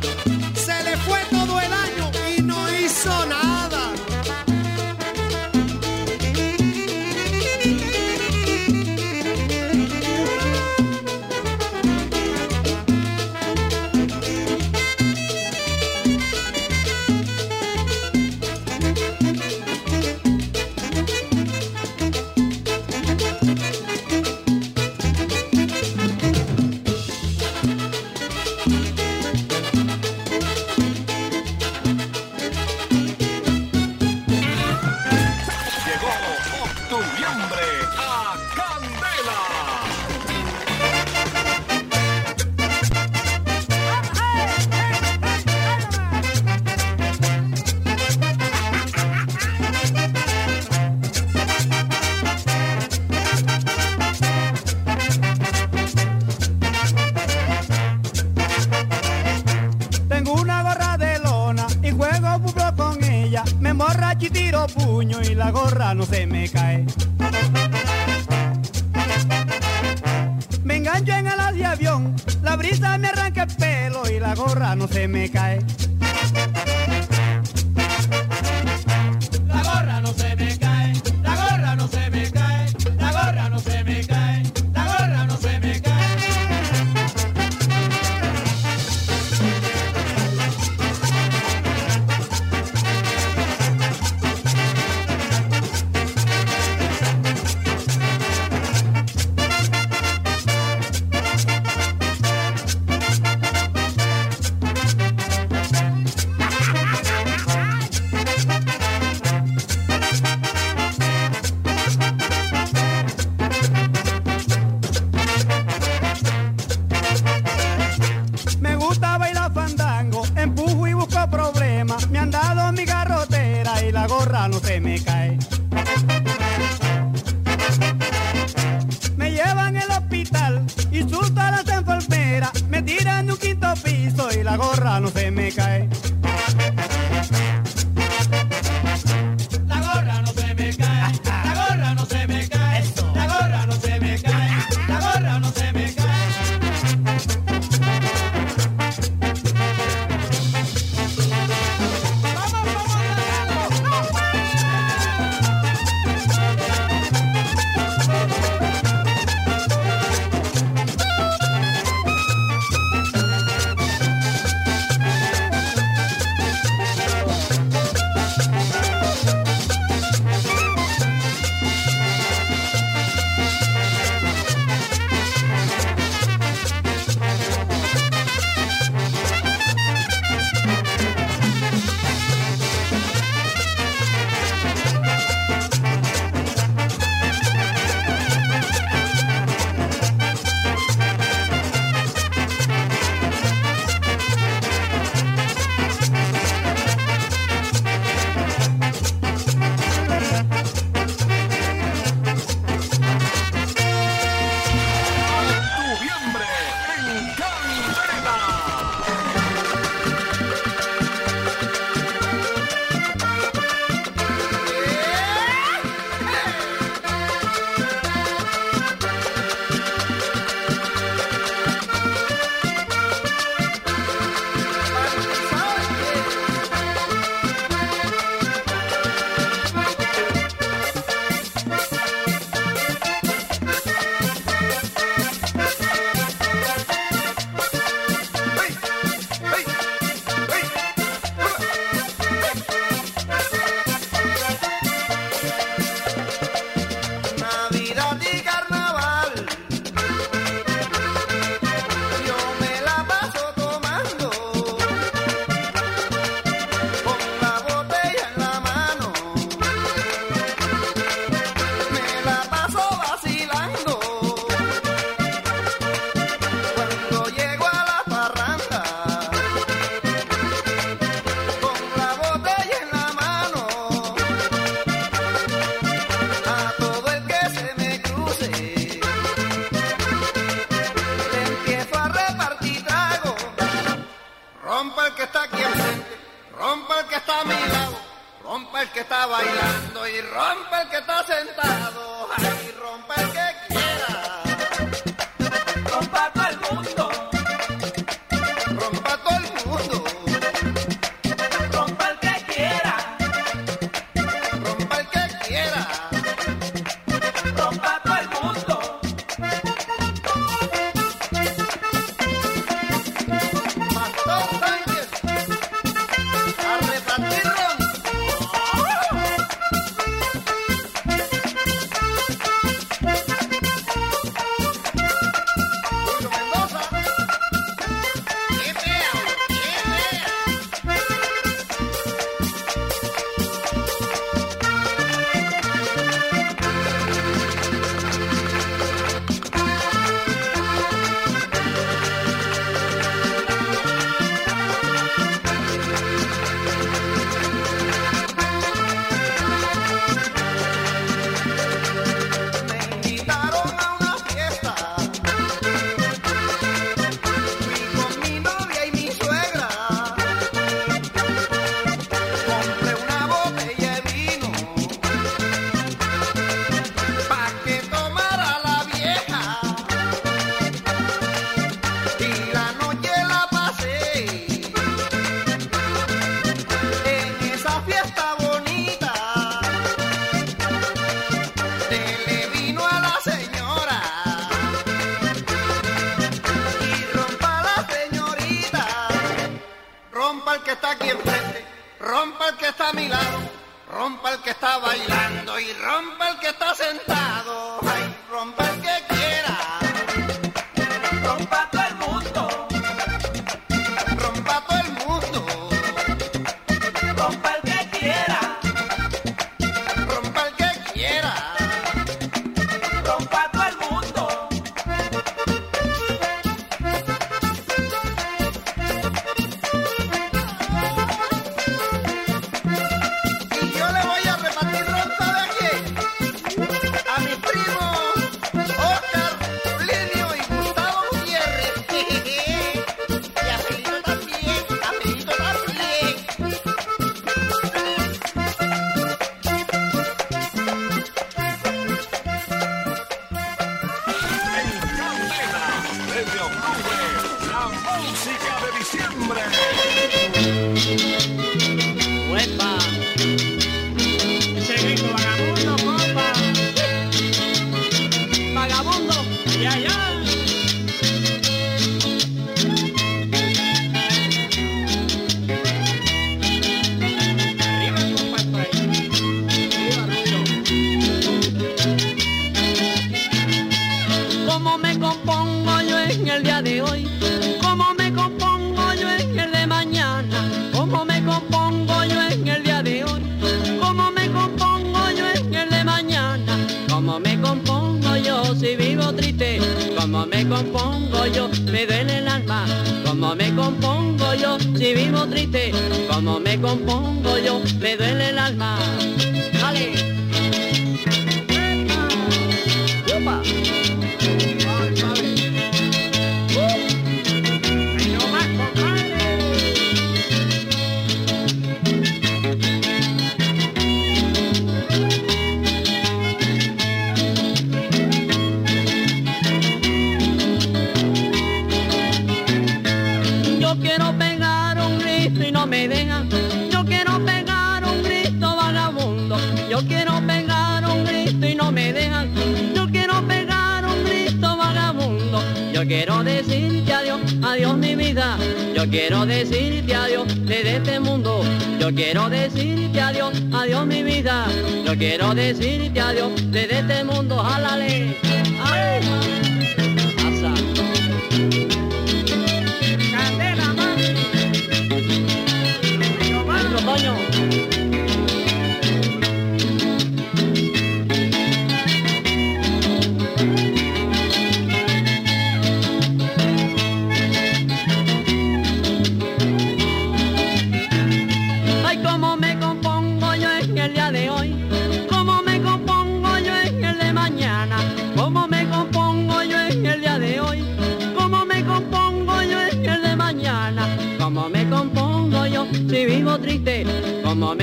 quiero 538.90 539.24
decirte 539.24 539.94
adiós 539.94 540.26
desde 540.46 540.76
este 540.76 541.00
mundo. 541.00 541.42
Yo 541.78 541.94
quiero 541.94 542.28
decirte 542.28 543.00
adiós, 543.00 543.32
adiós 543.52 543.86
mi 543.86 544.02
vida. 544.02 544.46
Yo 544.84 544.96
quiero 544.96 545.34
decirte 545.34 546.00
adiós 546.00 546.32
desde 546.50 546.80
este 546.80 547.04
mundo. 547.04 547.38
Jálale. 547.38 548.29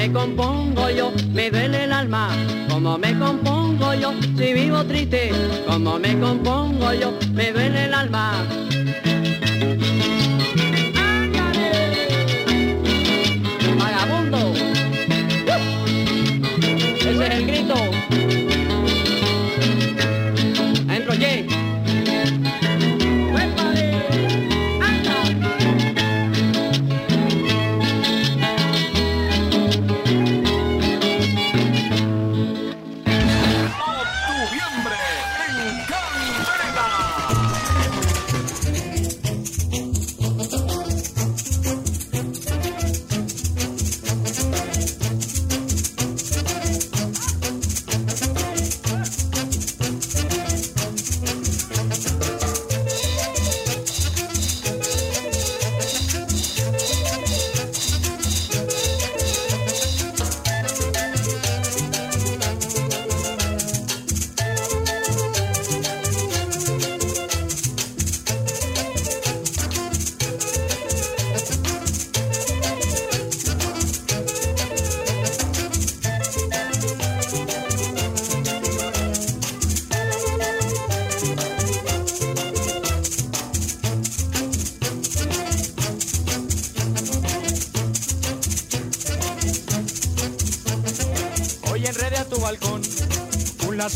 Me 0.08 0.14
compongo 0.14 0.90
yo, 0.90 1.12
me 1.34 1.52
duele 1.52 1.84
el 1.84 1.92
alma, 1.92 2.30
como 2.70 2.98
me 2.98 3.18
compongo 3.18 3.94
yo, 3.94 4.14
si 4.38 4.54
vivo 4.54 4.84
triste, 4.86 5.32
como 5.68 6.00
me 6.00 6.18
compongo 6.18 6.94
yo, 6.94 7.12
me 7.34 7.52
duele 7.52 7.86
el 7.86 7.94
alma. 7.94 8.32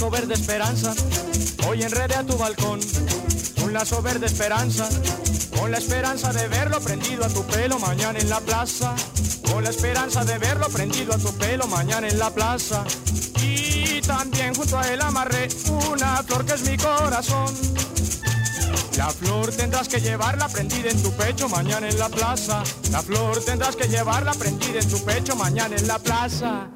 Lazo 0.01 0.09
verde 0.09 0.33
esperanza. 0.33 0.93
Hoy 1.67 1.83
enrede 1.83 2.15
a 2.15 2.23
tu 2.23 2.35
balcón 2.35 2.79
un 3.63 3.71
lazo 3.71 4.01
verde 4.01 4.25
esperanza. 4.25 4.89
Con 5.59 5.69
la 5.69 5.77
esperanza 5.77 6.33
de 6.33 6.47
verlo 6.47 6.79
prendido 6.81 7.23
a 7.23 7.27
tu 7.27 7.43
pelo 7.45 7.77
mañana 7.77 8.17
en 8.17 8.27
la 8.27 8.39
plaza. 8.39 8.95
Con 9.51 9.63
la 9.63 9.69
esperanza 9.69 10.25
de 10.25 10.39
verlo 10.39 10.67
prendido 10.69 11.13
a 11.13 11.19
tu 11.19 11.31
pelo 11.37 11.67
mañana 11.67 12.07
en 12.07 12.17
la 12.17 12.31
plaza. 12.31 12.83
Y 13.43 14.01
también 14.01 14.55
junto 14.55 14.79
a 14.79 14.91
él 14.91 15.01
amarré 15.01 15.49
una 15.91 16.23
flor 16.23 16.45
que 16.45 16.53
es 16.55 16.67
mi 16.67 16.77
corazón. 16.77 17.53
La 18.97 19.09
flor 19.09 19.51
tendrás 19.51 19.87
que 19.87 20.01
llevarla 20.01 20.47
prendida 20.47 20.89
en 20.89 21.03
tu 21.03 21.11
pecho 21.11 21.47
mañana 21.47 21.87
en 21.87 21.99
la 21.99 22.09
plaza. 22.09 22.63
La 22.89 23.03
flor 23.03 23.39
tendrás 23.45 23.75
que 23.75 23.87
llevarla 23.87 24.33
prendida 24.33 24.79
en 24.79 24.89
tu 24.89 24.99
pecho 25.05 25.35
mañana 25.35 25.75
en 25.75 25.87
la 25.87 25.99
plaza. 25.99 26.69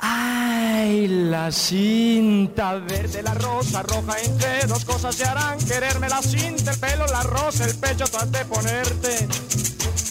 Ay, 0.00 1.08
la 1.08 1.52
cinta 1.52 2.74
verde, 2.74 3.22
la 3.22 3.34
rosa 3.34 3.82
roja, 3.82 4.18
entre 4.24 4.66
dos 4.66 4.84
cosas 4.84 5.14
se 5.14 5.24
harán 5.24 5.58
quererme. 5.58 6.08
La 6.08 6.22
cinta, 6.22 6.72
el 6.72 6.78
pelo, 6.78 7.06
la 7.06 7.22
rosa, 7.22 7.64
el 7.66 7.74
pecho, 7.76 8.04
tú 8.06 8.16
has 8.16 8.32
de 8.32 8.44
ponerte. 8.46 9.28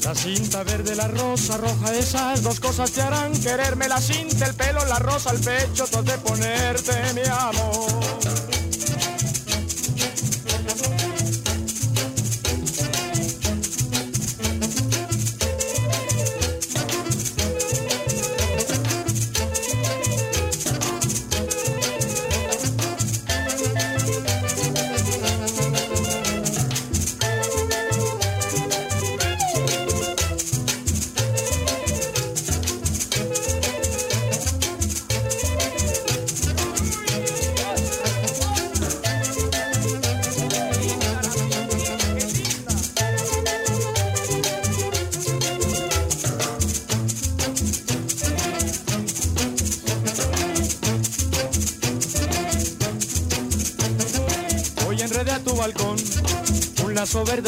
La 0.04 0.14
cinta 0.16 0.64
verde, 0.64 0.96
la 0.96 1.08
rosa 1.08 1.58
roja, 1.58 1.94
esas 1.96 2.44
dos 2.44 2.60
cosas 2.60 2.92
te 2.92 3.02
harán 3.02 3.32
quererme. 3.34 3.88
La 3.88 4.00
cinta, 4.00 4.46
el 4.46 4.54
pelo, 4.54 4.86
la 4.86 5.00
rosa, 5.00 5.32
el 5.32 5.40
pecho, 5.40 5.86
tú 5.88 6.00
has 6.00 6.06
de 6.06 6.18
ponerte, 6.20 7.14
mi 7.14 7.28
amor. 7.28 8.68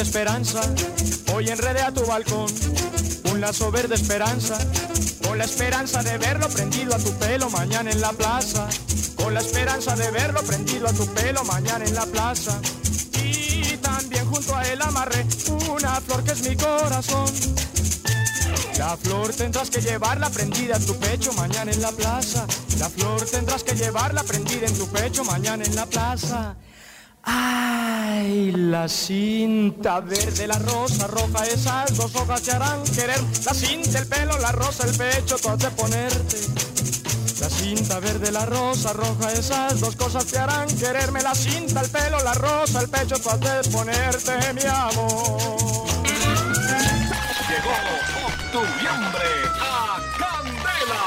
Esperanza. 0.02 0.62
Hoy 1.34 1.50
enredé 1.50 1.82
a 1.82 1.92
tu 1.92 2.06
balcón 2.06 2.48
un 3.32 3.42
lazo 3.42 3.72
verde 3.72 3.96
esperanza. 3.96 4.58
Con 5.26 5.38
la 5.38 5.46
esperanza 5.46 6.02
de 6.04 6.18
verlo 6.18 6.50
prendido 6.50 6.96
a 6.96 6.98
tu 6.98 7.12
pelo 7.20 7.50
mañana 7.50 7.92
en 7.92 8.02
la 8.02 8.12
plaza. 8.12 8.68
Con 9.16 9.34
la 9.34 9.42
esperanza 9.42 9.96
de 9.96 10.10
verlo 10.12 10.42
prendido 10.44 10.88
a 10.88 10.94
tu 10.94 11.06
pelo 11.14 11.44
mañana 11.44 11.86
en 11.86 11.94
la 11.94 12.06
plaza. 12.06 12.60
Y 13.24 13.78
también 13.78 14.26
junto 14.26 14.56
a 14.56 14.64
él 14.68 14.82
amarré 14.82 15.26
una 15.70 16.02
flor 16.02 16.24
que 16.24 16.32
es 16.32 16.42
mi 16.48 16.56
corazón. 16.56 17.32
La 18.78 18.98
flor 18.98 19.32
tendrás 19.34 19.70
que 19.70 19.82
llevarla 19.82 20.30
prendida 20.30 20.78
en 20.78 20.86
tu 20.86 20.98
pecho 20.98 21.32
mañana 21.34 21.72
en 21.72 21.82
la 21.82 21.92
plaza. 21.92 22.48
La 22.80 22.90
flor 22.90 23.22
tendrás 23.26 23.64
que 23.64 23.76
llevarla 23.76 24.24
prendida 24.24 24.66
en 24.66 24.78
tu 24.78 24.88
pecho 24.88 25.24
mañana 25.24 25.64
en 25.64 25.76
la 25.76 25.86
plaza. 25.86 26.56
La 28.82 28.88
cinta 28.88 30.00
verde, 30.00 30.48
la 30.48 30.58
rosa 30.58 31.06
roja, 31.06 31.46
esas 31.46 31.96
dos 31.96 32.16
hojas 32.16 32.42
te 32.42 32.52
harán 32.52 32.82
querer. 32.84 33.22
La 33.46 33.54
cinta, 33.54 34.00
el 34.00 34.08
pelo, 34.08 34.36
la 34.40 34.52
rosa, 34.54 34.88
el 34.88 34.98
pecho, 34.98 35.36
tú 35.38 35.50
has 35.50 35.60
de 35.60 35.70
ponerte. 35.70 36.38
La 37.40 37.48
cinta 37.48 38.00
verde, 38.00 38.32
la 38.32 38.44
rosa 38.48 38.92
roja, 38.94 39.34
esas 39.34 39.80
dos 39.80 39.96
cosas 39.96 40.26
te 40.26 40.40
harán 40.40 40.68
quererme. 40.80 41.22
La 41.22 41.36
cinta, 41.36 41.82
el 41.82 41.92
pelo, 41.92 42.24
la 42.24 42.34
rosa, 42.34 42.82
el 42.82 42.90
pecho, 42.90 43.20
tú 43.20 43.30
has 43.30 43.40
de 43.40 43.70
ponerte, 43.70 44.54
mi 44.56 44.64
amor. 44.64 45.86
Llegó 47.52 47.76
Octubiembre 48.26 49.30
a 49.60 50.00
Candela. 50.18 51.04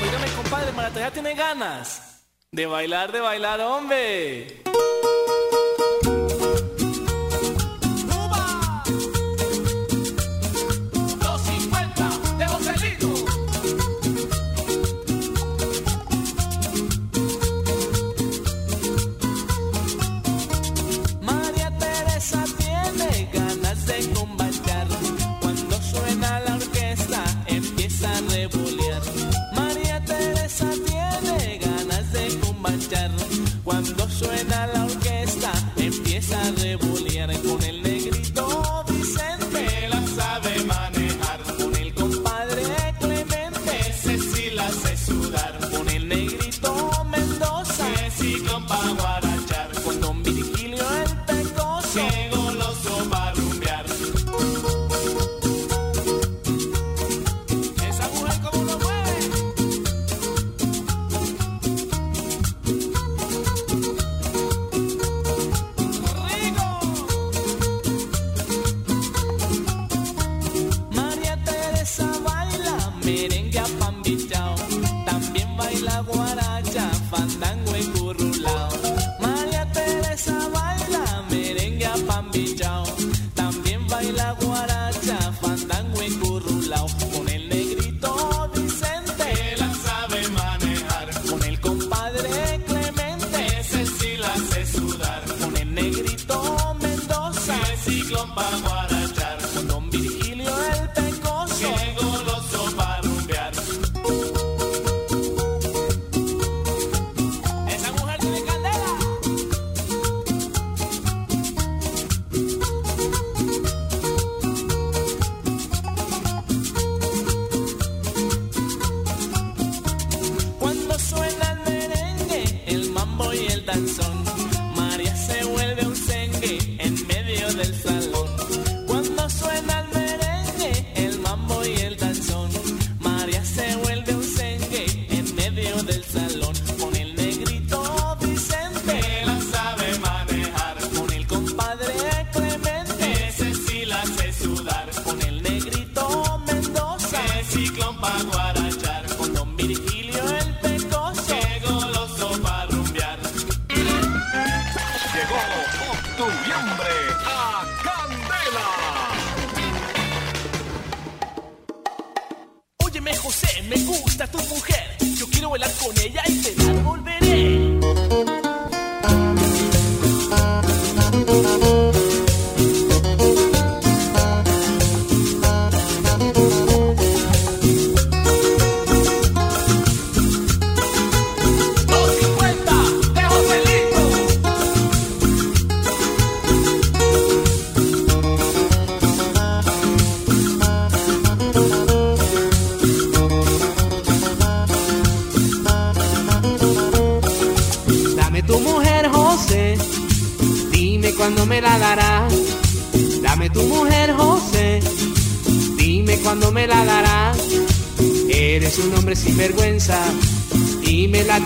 Oígame, 0.00 0.26
compadre, 0.36 0.70
Marata 0.70 1.00
ya 1.00 1.10
tiene 1.10 1.34
ganas 1.34 2.00
de 2.52 2.64
bailar, 2.66 3.10
de 3.10 3.20
bailar, 3.20 3.60
hombre. 3.60 4.67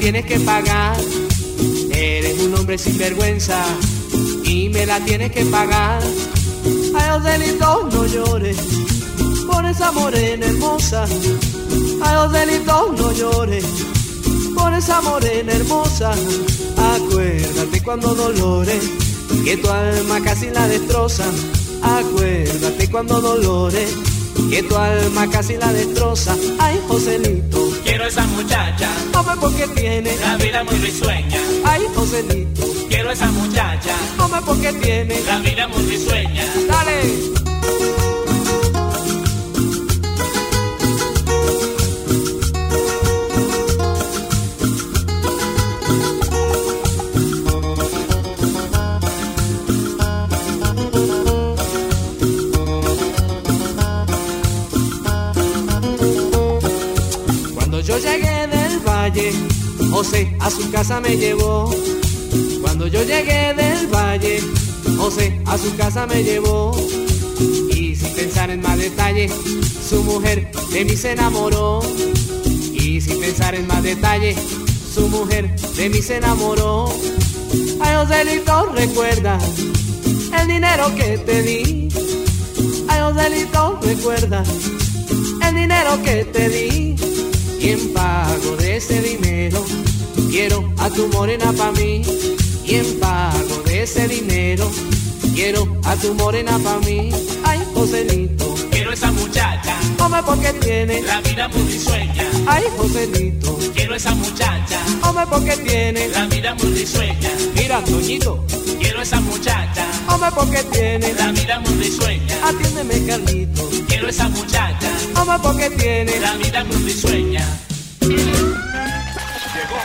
Tienes 0.03 0.27
que 0.27 0.41
pagar. 0.41 0.97
Eres 1.93 2.41
un 2.43 2.53
hombre 2.57 2.77
sin 2.77 2.99
vergüenza 2.99 3.63
y 4.43 4.69
me 4.69 4.85
la 4.85 4.99
tienes 5.05 5.31
que 5.31 5.45
pagar. 5.45 6.03
Ay, 6.97 7.09
Joselito, 7.13 7.89
no 7.93 8.07
llores 8.07 8.57
por 9.49 9.65
esa 9.65 9.93
morena 9.93 10.45
hermosa. 10.45 11.05
Ay, 11.05 12.17
Joselito, 12.17 12.95
no 12.99 13.13
llores 13.13 13.65
por 14.57 14.75
esa 14.75 15.01
morena 15.03 15.53
hermosa. 15.53 16.11
Acuérdate 16.97 17.81
cuando 17.85 18.13
dolores, 18.13 18.83
que 19.45 19.57
tu 19.57 19.69
alma 19.71 20.21
casi 20.21 20.51
la 20.51 20.67
destroza. 20.67 21.27
Acuérdate 21.81 22.91
cuando 22.91 23.21
dolores, 23.21 23.95
que 24.51 24.65
tu 24.65 24.77
alma 24.77 25.31
casi 25.31 25.57
la 25.57 25.73
destroza. 25.73 26.35
Ay, 26.59 26.81
Joselito, 26.89 27.62
Quiero 28.03 28.21
esa 28.21 28.27
muchacha, 28.27 28.89
hombre, 29.17 29.35
porque 29.41 29.69
tiene. 29.81 30.17
la 30.17 30.37
vida 30.37 30.65
muy 30.65 30.75
risueña. 30.75 31.39
Ay, 31.65 31.83
Joselito, 31.95 32.67
Quiero 32.89 33.13
esa 33.13 33.31
muchacha, 33.31 33.95
hombre, 34.19 34.41
porque 34.45 34.73
tiene. 34.73 35.21
la 35.25 35.39
vida 35.39 35.69
muy 35.69 35.85
risueña. 35.85 36.45
Dale. 36.69 38.02
José 60.03 60.37
a 60.41 60.51
su 60.51 60.69
casa 60.73 61.01
me 61.01 61.17
llevó. 61.17 61.73
Cuando 62.61 62.89
yo 62.89 63.05
llegué 63.05 63.55
del 63.55 63.87
valle, 63.87 64.43
José 64.97 65.41
a 65.47 65.57
su 65.57 65.77
casa 65.77 66.09
me 66.09 66.25
llevó. 66.25 66.75
Y 67.71 67.95
sin 67.95 68.13
pensar 68.13 68.51
en 68.51 68.63
más 68.63 68.79
detalle, 68.79 69.31
su 69.89 70.03
mujer 70.03 70.51
de 70.73 70.85
mí 70.85 70.97
se 70.97 71.13
enamoró. 71.13 71.83
Y 72.73 73.01
sin 73.01 73.21
pensar 73.21 73.55
en 73.55 73.69
más 73.69 73.85
detalle, 73.85 74.35
su 74.93 75.07
mujer 75.07 75.55
de 75.77 75.89
mí 75.89 76.03
se 76.03 76.17
enamoró. 76.17 76.93
Ay, 77.81 77.95
Joselito, 77.95 78.73
recuerda 78.75 79.39
el 80.41 80.49
dinero 80.49 80.93
que 80.97 81.19
te 81.19 81.43
di. 81.43 81.89
Ay, 82.89 83.01
Joselito, 83.03 83.79
recuerda 83.81 84.43
el 85.47 85.55
dinero 85.55 86.03
que 86.03 86.25
te 86.25 86.49
di. 86.49 86.97
Y 87.61 87.69
en 87.69 87.93
pago 87.93 88.57
de 88.57 88.79
ese 88.79 89.01
dinero, 89.01 89.65
quiero 90.33 90.73
a 90.79 90.89
tu 90.91 91.07
morena 91.09 91.53
pa' 91.53 91.73
mí. 91.73 92.03
Y 92.65 92.75
en 92.77 92.99
pago 93.01 93.63
de 93.67 93.83
ese 93.83 94.09
dinero, 94.09 94.71
quiero 95.35 95.79
a 95.85 95.95
tu 95.97 96.15
morena 96.15 96.59
pa' 96.59 96.79
mí. 96.79 97.11
Ay, 97.45 97.61
Joselito, 97.75 98.55
Quiero 98.71 98.93
esa 98.93 99.13
muchacha, 99.13 99.75
hombre, 99.99 100.21
porque 100.25 100.53
tiene. 100.55 101.03
la 101.03 101.21
vida 101.21 101.49
muy 101.49 101.63
risueña. 101.73 102.25
Ay, 102.47 102.65
Joselito, 102.77 103.59
Quiero 103.75 103.95
esa 103.95 104.15
muchacha, 104.15 104.79
hombre, 105.07 105.25
porque 105.31 105.57
tiene. 105.59 106.09
la 106.09 106.27
vida 106.27 106.55
muy 106.55 106.73
risueña. 106.73 107.31
Mira, 107.55 107.83
Toñito, 107.85 108.45
Quiero 108.81 109.03
esa 109.03 109.21
muchacha, 109.21 109.85
hombre, 110.09 110.31
porque 110.35 110.63
tiene. 110.73 111.13
la 111.15 111.31
vida 111.33 111.61
muy 111.61 111.75
risueña. 111.85 112.35
Atiéndeme, 112.49 113.07
Carlito, 113.07 113.69
Quiero 113.89 114.09
esa 114.09 114.29
muchacha, 114.31 114.89
hombre, 115.17 115.37
porque 115.43 115.71
tiene. 115.71 116.19
la 116.21 116.35
vida 116.37 116.65
muy 116.65 116.77
risueña. 116.77 117.47
Llegó 119.55 119.77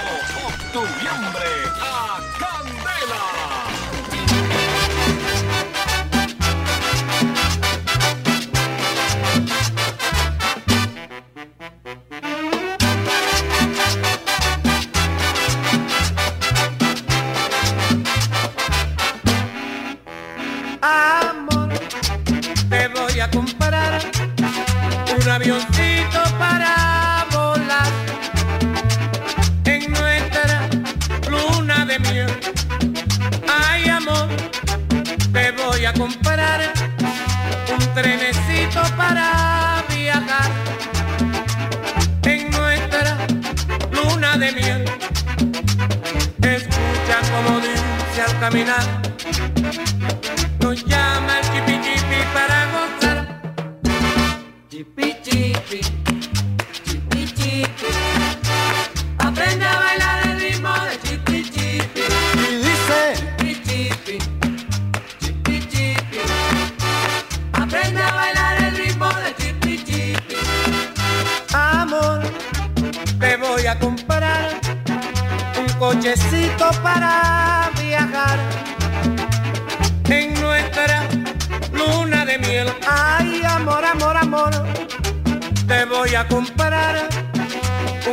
a 86.28 86.30
comprar 86.30 87.10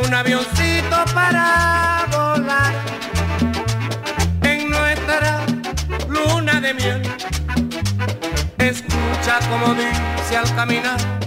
un 0.03 0.13
avioncito 0.13 1.05
para 1.13 2.05
volar 2.11 2.73
en 4.41 4.69
nuestra 4.69 5.45
luna 6.07 6.61
de 6.61 6.73
miel. 6.73 7.01
Escucha 8.57 9.39
como 9.49 9.73
dice 9.73 10.37
al 10.37 10.55
caminar 10.55 11.24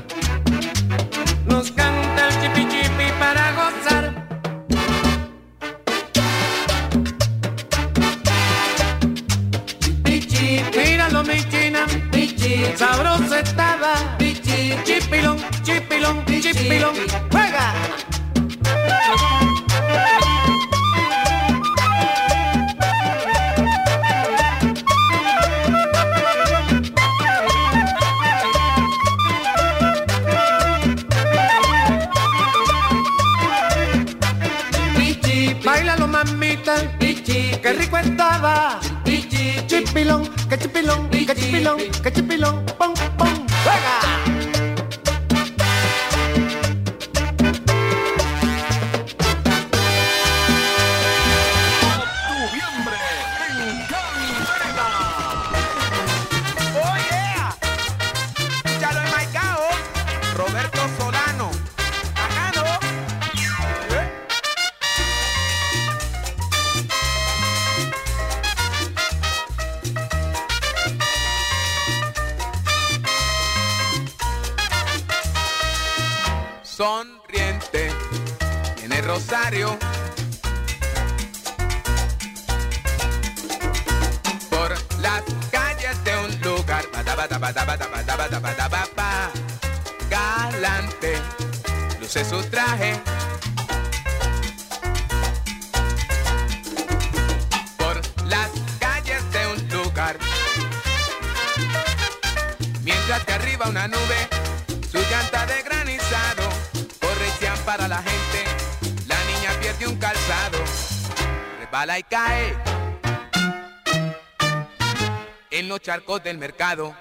del 116.23 116.39
mercado. 116.39 116.95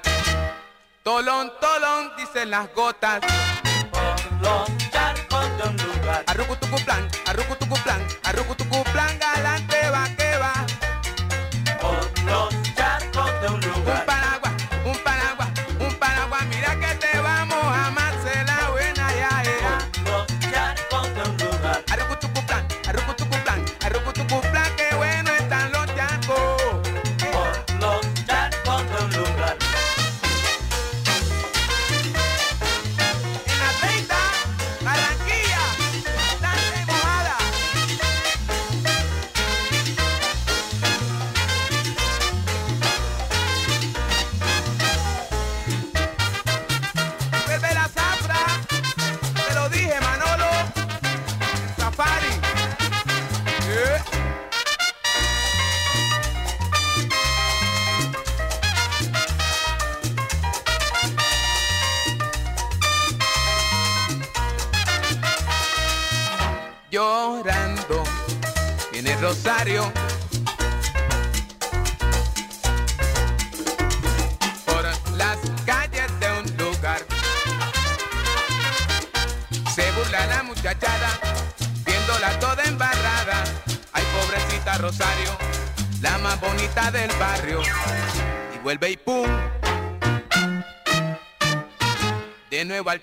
Tolón, 1.04 1.54
tolón, 1.62 2.12
dicen 2.18 2.50
las 2.50 2.74
gotas. 2.74 3.22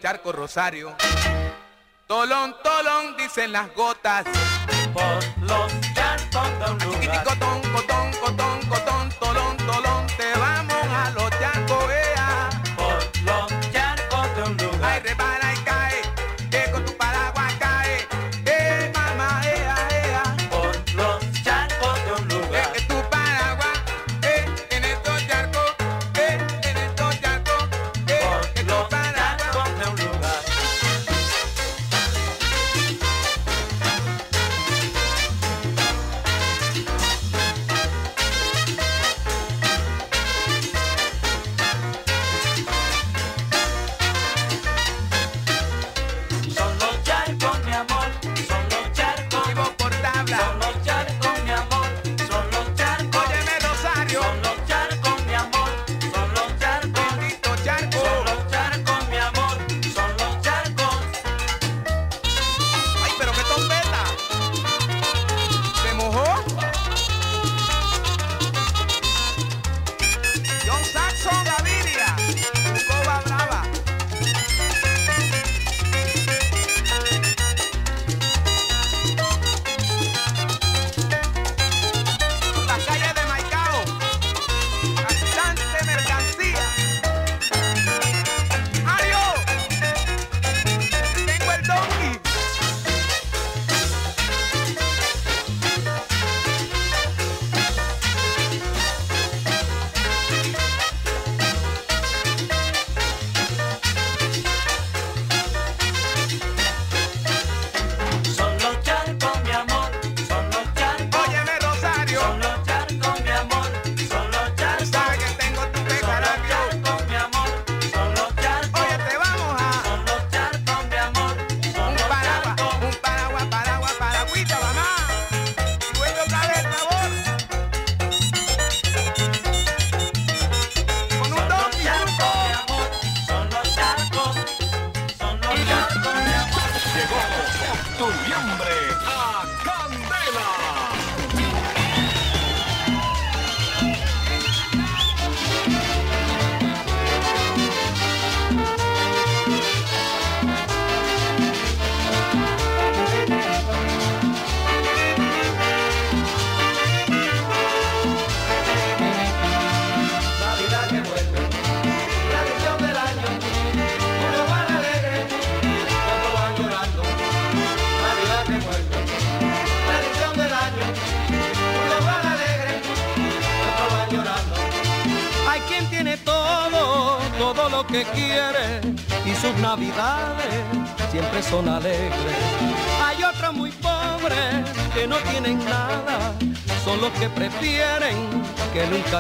charco 0.05 0.33
Rosario. 0.33 0.95
Tolón, 2.07 2.55
tolón, 2.63 3.17
dicen 3.17 3.53
las 3.53 3.75
gotas. 3.75 4.27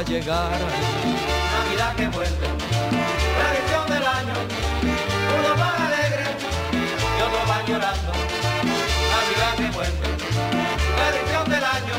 Llegara. 0.07 0.59
Navidad 1.55 1.95
que 1.97 2.09
vuelve, 2.09 2.49
tradición 3.39 3.87
del 3.89 4.07
año, 4.07 4.35
unos 5.39 5.59
van 5.59 5.83
alegres 5.83 6.29
y 7.19 7.23
otros 7.23 7.49
van 7.49 7.67
llorando. 7.67 8.13
Navidad 9.15 9.55
que 9.57 9.71
vuelve, 9.77 10.09
tradición 10.97 11.51
del 11.51 11.65
año, 11.65 11.95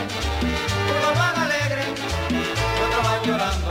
unos 0.98 1.18
van 1.20 1.36
alegres 1.40 1.88
y 2.30 2.84
otros 2.86 3.04
van 3.04 3.24
llorando. 3.24 3.70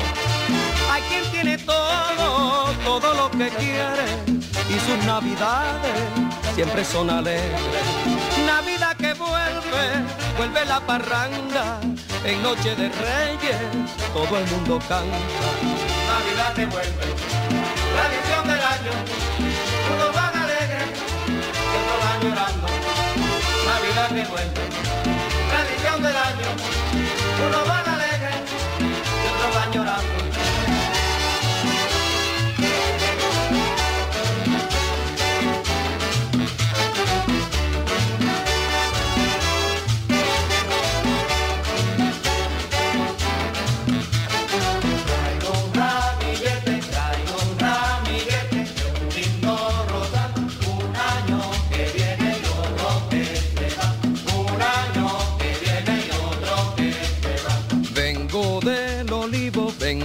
Hay 0.91 1.03
quien 1.03 1.25
tiene 1.31 1.59
todo, 1.59 2.73
todo 2.85 3.15
lo 3.15 3.31
que 3.31 3.49
quiere 3.51 4.07
y 4.69 4.79
sus 4.81 5.05
navidades 5.07 5.97
siempre 6.55 6.85
son 6.85 7.11
alegres. 7.11 7.61
Navidad 8.47 8.97
que 8.97 9.15
vuelve, 9.15 9.85
vuelve 10.37 10.65
la 10.65 10.81
parranda, 10.81 11.81
en 12.25 12.43
noche 12.43 12.75
de 12.75 12.89
reyes 12.89 13.57
todo 14.13 14.39
el 14.39 14.47
mundo 14.47 14.79
canta. 14.89 15.19
Navidad 16.09 16.55
que 16.55 16.67
vuelve, 16.67 17.07
tradición 17.95 18.45
del 18.49 18.61
año, 18.61 18.93
unos 19.95 20.15
van 20.15 20.37
alegres 20.37 20.89
y 21.29 21.37
otros 21.79 21.99
van 22.05 22.21
llorando. 22.23 22.67
Navidad 23.67 24.09
que 24.09 24.25
vuelve, 24.31 24.63
tradición 25.51 26.03
del 26.03 26.17
año, 26.17 26.49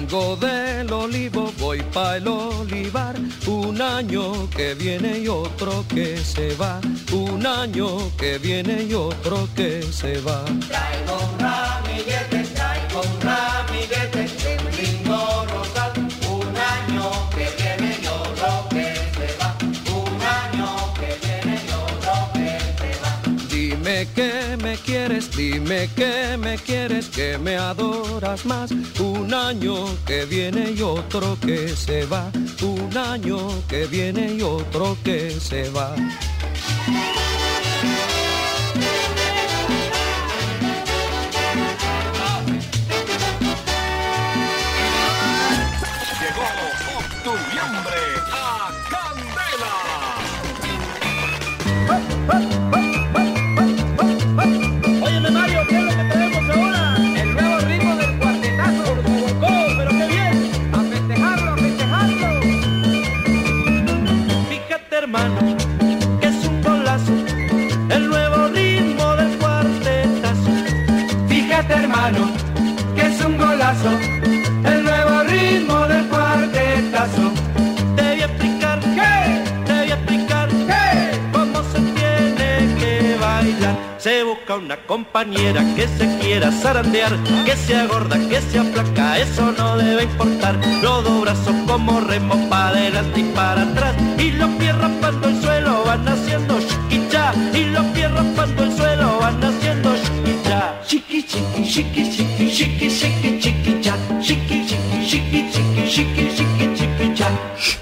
vengo 0.09 0.35
del 0.35 0.91
olivo, 0.91 1.51
voy 1.59 1.81
pa' 1.93 2.17
el 2.17 2.27
olivar. 2.27 3.15
Un 3.47 3.81
año 3.81 4.49
que 4.49 4.73
viene 4.73 5.19
y 5.19 5.27
otro 5.27 5.85
que 5.87 6.17
se 6.17 6.55
va. 6.55 6.79
Un 7.11 7.45
año 7.45 7.87
que 8.17 8.37
viene 8.37 8.83
y 8.83 8.93
otro 8.93 9.47
que 9.55 9.83
se 9.83 10.19
va. 10.21 10.43
Dime 25.69 25.87
que 25.95 26.37
me 26.37 26.57
quieres, 26.57 27.09
que 27.09 27.37
me 27.37 27.55
adoras 27.57 28.45
más. 28.45 28.71
Un 28.99 29.33
año 29.33 29.75
que 30.05 30.25
viene 30.25 30.71
y 30.71 30.81
otro 30.81 31.37
que 31.39 31.69
se 31.69 32.05
va. 32.05 32.31
Un 32.61 32.97
año 32.97 33.37
que 33.67 33.85
viene 33.85 34.33
y 34.33 34.41
otro 34.41 34.97
que 35.03 35.29
se 35.29 35.69
va. 35.69 35.95
El 73.85 74.83
nuevo 74.83 75.23
ritmo 75.23 75.87
del 75.87 76.05
cuartetazo. 76.07 77.31
Te 77.95 78.23
explicar, 78.25 78.79
¿Qué? 78.79 79.43
te 79.65 79.93
explicar 79.93 80.49
¿Qué? 80.49 81.19
cómo 81.31 81.63
se 81.71 81.79
tiene 81.79 82.75
que 82.77 83.15
bailar. 83.19 83.77
Se 83.97 84.23
busca 84.23 84.55
una 84.57 84.75
compañera 84.85 85.63
que 85.75 85.87
se 85.87 86.17
quiera 86.19 86.51
zarandear, 86.51 87.15
que 87.45 87.55
sea 87.55 87.85
gorda, 87.85 88.17
que 88.27 88.41
sea 88.41 88.63
flaca, 88.63 89.17
eso 89.17 89.53
no 89.57 89.77
debe 89.77 90.03
importar. 90.03 90.55
Los 90.81 91.03
dos 91.05 91.21
brazos 91.21 91.55
como 91.65 92.01
remo 92.01 92.35
para 92.49 92.69
adelante 92.69 93.19
y 93.21 93.23
para 93.33 93.61
atrás, 93.61 93.95
y 94.17 94.31
los 94.31 94.49
pies 94.51 94.75
raspando 94.77 95.29
el 95.29 95.41
suelo 95.41 95.83
van 95.85 96.07
haciendo 96.07 96.59
y 97.53 97.65
los 97.65 97.85
pies 97.87 98.11
raspando 98.11 98.63
el 98.63 98.75
suelo 98.75 99.19
van 99.19 99.43
haciendo 99.43 99.95
chiquicha. 99.95 100.81
Chiqui, 100.85 101.23
chiqui, 101.23 101.63
chiqui, 101.63 102.11
chiqui, 102.11 102.51
chiqui, 102.51 102.89
chiqui, 102.89 103.39
chiquicha, 103.39 103.95
chiqui, 104.21 104.65
chiqui, 104.65 105.05
chiqui, 105.05 105.49
chiqui, 105.51 105.89
chiqui, 105.89 106.35
chiqui, 106.35 106.75
chiquicha. 106.75 107.29
Pero 107.29 107.78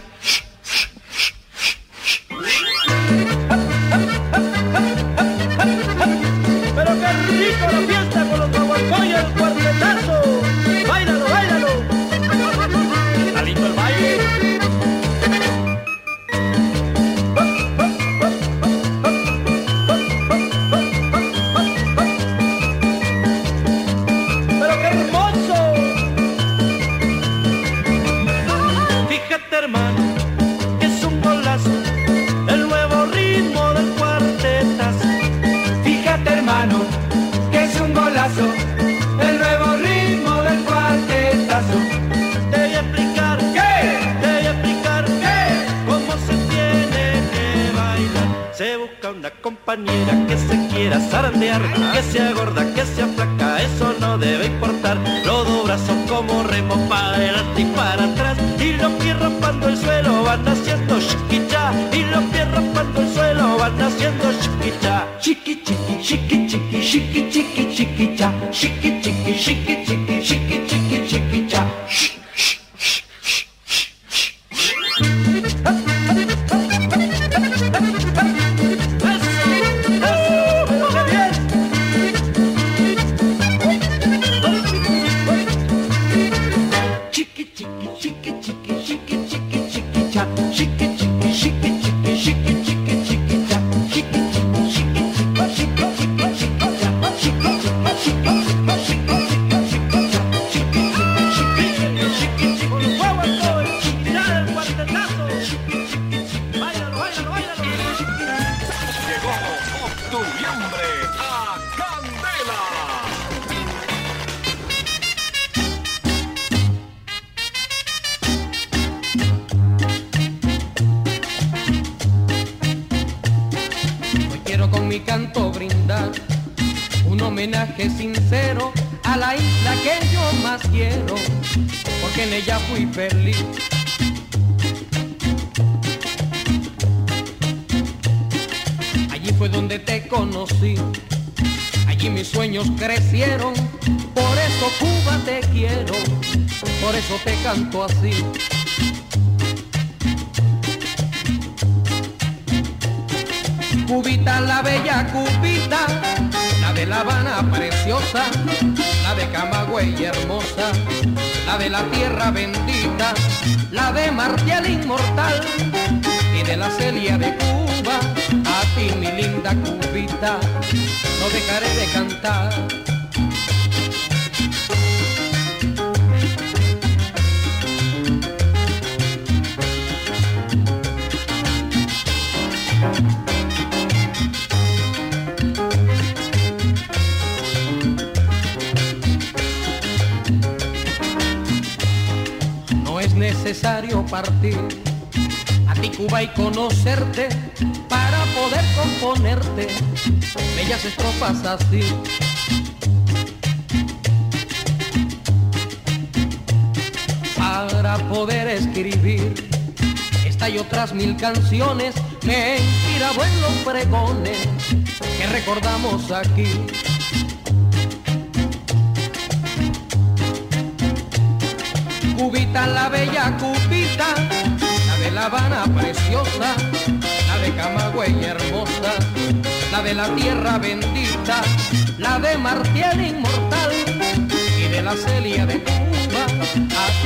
zarandear, 51.57 51.86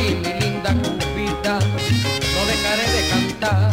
ti 0.02 0.15
mi 0.15 0.32
linda 0.40 0.72
Cubita, 0.73 1.60
no 2.34 2.41
dejaré 2.49 2.88
de 2.95 3.02
cantar. 3.11 3.72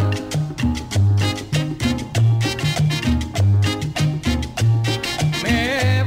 Me 5.43 6.05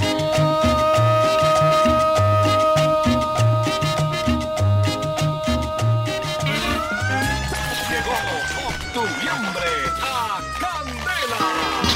Llegó 7.89 8.17
Octubre 8.67 9.71
a 10.01 10.41
Candela. 10.61 11.90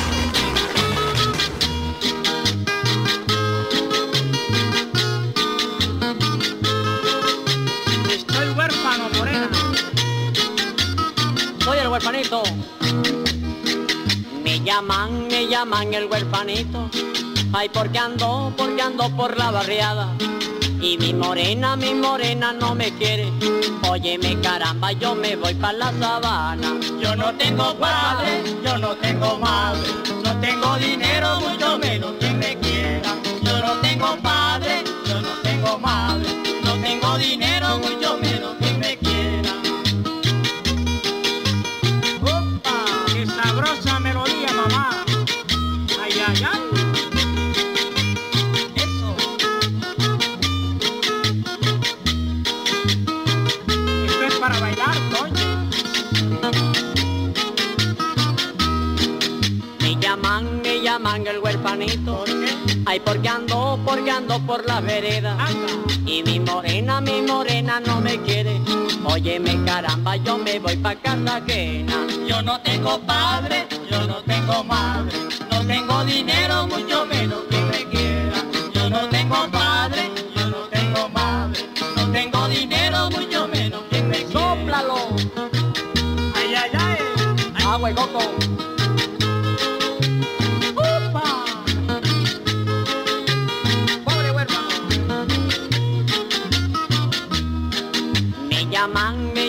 Me 14.43 14.59
llaman, 14.59 15.27
me 15.27 15.47
llaman 15.47 15.93
el 15.93 16.07
huerfanito. 16.07 16.89
Ay, 17.53 17.69
porque 17.69 17.97
ando, 17.97 18.51
porque 18.57 18.81
ando 18.81 19.09
por 19.15 19.37
la 19.37 19.49
barriada. 19.49 20.13
Y 20.81 20.97
mi 20.97 21.13
morena, 21.13 21.77
mi 21.77 21.93
morena 21.93 22.51
no 22.51 22.75
me 22.75 22.93
quiere. 22.97 23.31
Óyeme 23.87 24.41
caramba, 24.41 24.91
yo 24.91 25.15
me 25.15 25.37
voy 25.37 25.53
para 25.53 25.77
la 25.77 25.93
sabana. 25.93 26.73
Yo 26.99 27.15
no 27.15 27.33
tengo 27.35 27.73
padre, 27.75 28.43
yo 28.61 28.77
no 28.77 28.97
tengo 28.97 29.37
madre, 29.37 29.89
no 30.21 30.41
tengo 30.41 30.75
dinero, 30.75 31.39
mucho 31.39 31.79
menos 31.79 32.11
quien 32.19 32.64
porque 63.95 64.11
ando 64.11 64.39
por 64.45 64.65
la 64.65 64.81
vereda. 64.81 65.37
Y 66.05 66.21
mi 66.23 66.39
morena, 66.39 66.99
mi 66.99 67.21
morena 67.21 67.79
no 67.79 68.01
me 68.01 68.21
quiere. 68.21 68.59
Óyeme 69.05 69.63
caramba, 69.65 70.17
yo 70.17 70.37
me 70.37 70.59
voy 70.59 70.75
pa' 70.77 70.95
Cartagena. 70.95 72.05
Yo 72.27 72.41
no 72.41 72.59
tengo 72.61 72.99
padre, 73.01 73.67
yo 73.89 74.05
no 74.05 74.15
tengo 74.23 74.63
madre, 74.63 75.17
no 75.49 75.65
tengo 75.65 76.03
dinero, 76.03 76.67
mucho 76.67 77.05
menos 77.05 77.39
que 77.49 77.61
me 77.61 77.85
quiera. 77.89 78.43
Yo 78.73 78.89
no 78.89 79.07
tengo 79.09 79.49
padre, 79.51 80.11
yo 80.35 80.45
no 80.49 80.61
tengo 80.69 81.09
madre, 81.09 81.59
no 81.95 82.11
tengo 82.11 82.47
dinero, 82.49 83.09
mucho 83.11 83.47
menos 83.47 83.81
que 83.89 84.01
me 84.01 84.23
quiera. 84.25 84.39
¡Sóplalo! 84.39 84.97
¡Ay, 86.35 86.55
ay, 86.55 86.71
ay! 86.73 86.97
¡Agua 87.65 87.91
y 87.91 87.93
coco! 87.93 88.19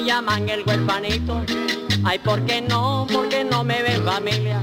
Llaman, 0.06 0.48
el 0.48 0.62
huerfanito. 0.64 1.42
Ay, 2.04 2.18
¿por 2.20 2.40
qué 2.46 2.62
no? 2.62 3.06
¿Por 3.12 3.28
qué 3.28 3.42
no 3.42 3.64
me 3.64 3.82
ven 3.82 4.04
familia? 4.04 4.62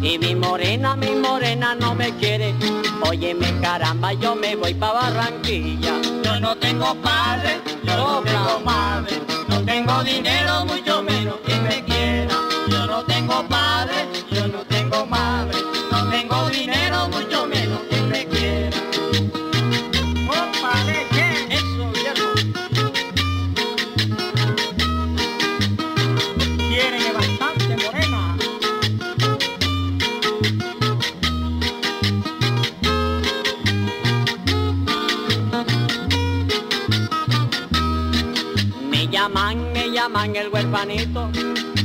Y 0.00 0.18
mi 0.18 0.34
morena, 0.34 0.96
mi 0.96 1.10
morena 1.10 1.74
no 1.74 1.94
me 1.94 2.10
quiere. 2.16 2.54
Óyeme 3.06 3.60
caramba, 3.60 4.14
yo 4.14 4.34
me 4.34 4.56
voy 4.56 4.72
pa' 4.72 4.92
Barranquilla. 4.92 6.00
Yo 6.24 6.40
no 6.40 6.56
tengo 6.56 6.94
padre, 6.96 7.60
yo 7.84 7.96
no 7.96 8.22
tengo 8.22 8.60
madre, 8.64 9.20
no 9.48 9.60
tengo 9.62 10.02
dinero, 10.02 10.64
mucho 10.64 11.02
menos 11.02 11.36
que 11.46 11.56
me 11.56 11.84
quiera. 11.84 12.34
Yo 12.68 12.86
no 12.86 13.04
tengo 13.04 13.46
padre, 13.48 14.08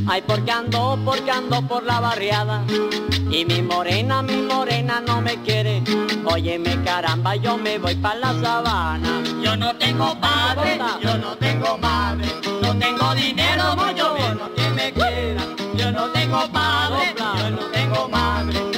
ay 0.08 0.22
porque 0.26 0.52
ando, 0.52 0.98
porque 1.04 1.32
ando 1.32 1.62
por 1.68 1.84
la 1.84 2.00
barriada. 2.00 2.64
Y 3.30 3.44
mi 3.44 3.62
morena, 3.62 4.22
mi 4.22 4.38
morena 4.38 5.02
no 5.06 5.20
me 5.22 5.42
quiere, 5.42 5.84
óyeme 6.24 6.82
caramba, 6.84 7.36
yo 7.36 7.58
me 7.58 7.78
voy 7.78 7.96
para 7.96 8.20
la 8.20 8.42
sabana. 8.42 9.24
Yo 9.44 9.58
no 9.58 9.76
tengo 9.76 10.18
padre, 10.20 10.80
yo 11.02 11.18
no 11.18 11.36
tengo 11.36 11.78
madre, 11.78 12.28
no 12.62 12.78
tengo 12.78 13.14
dinero, 13.16 13.76
mucho 13.76 14.14
menos 14.14 14.50
que 14.56 14.70
me 14.70 14.94
quiera. 14.94 15.44
Yo 15.76 15.92
no 15.92 16.08
tengo 16.12 16.48
padre, 16.52 17.14
yo 17.18 17.50
no 17.50 17.66
tengo 17.72 18.08
madre. 18.08 18.75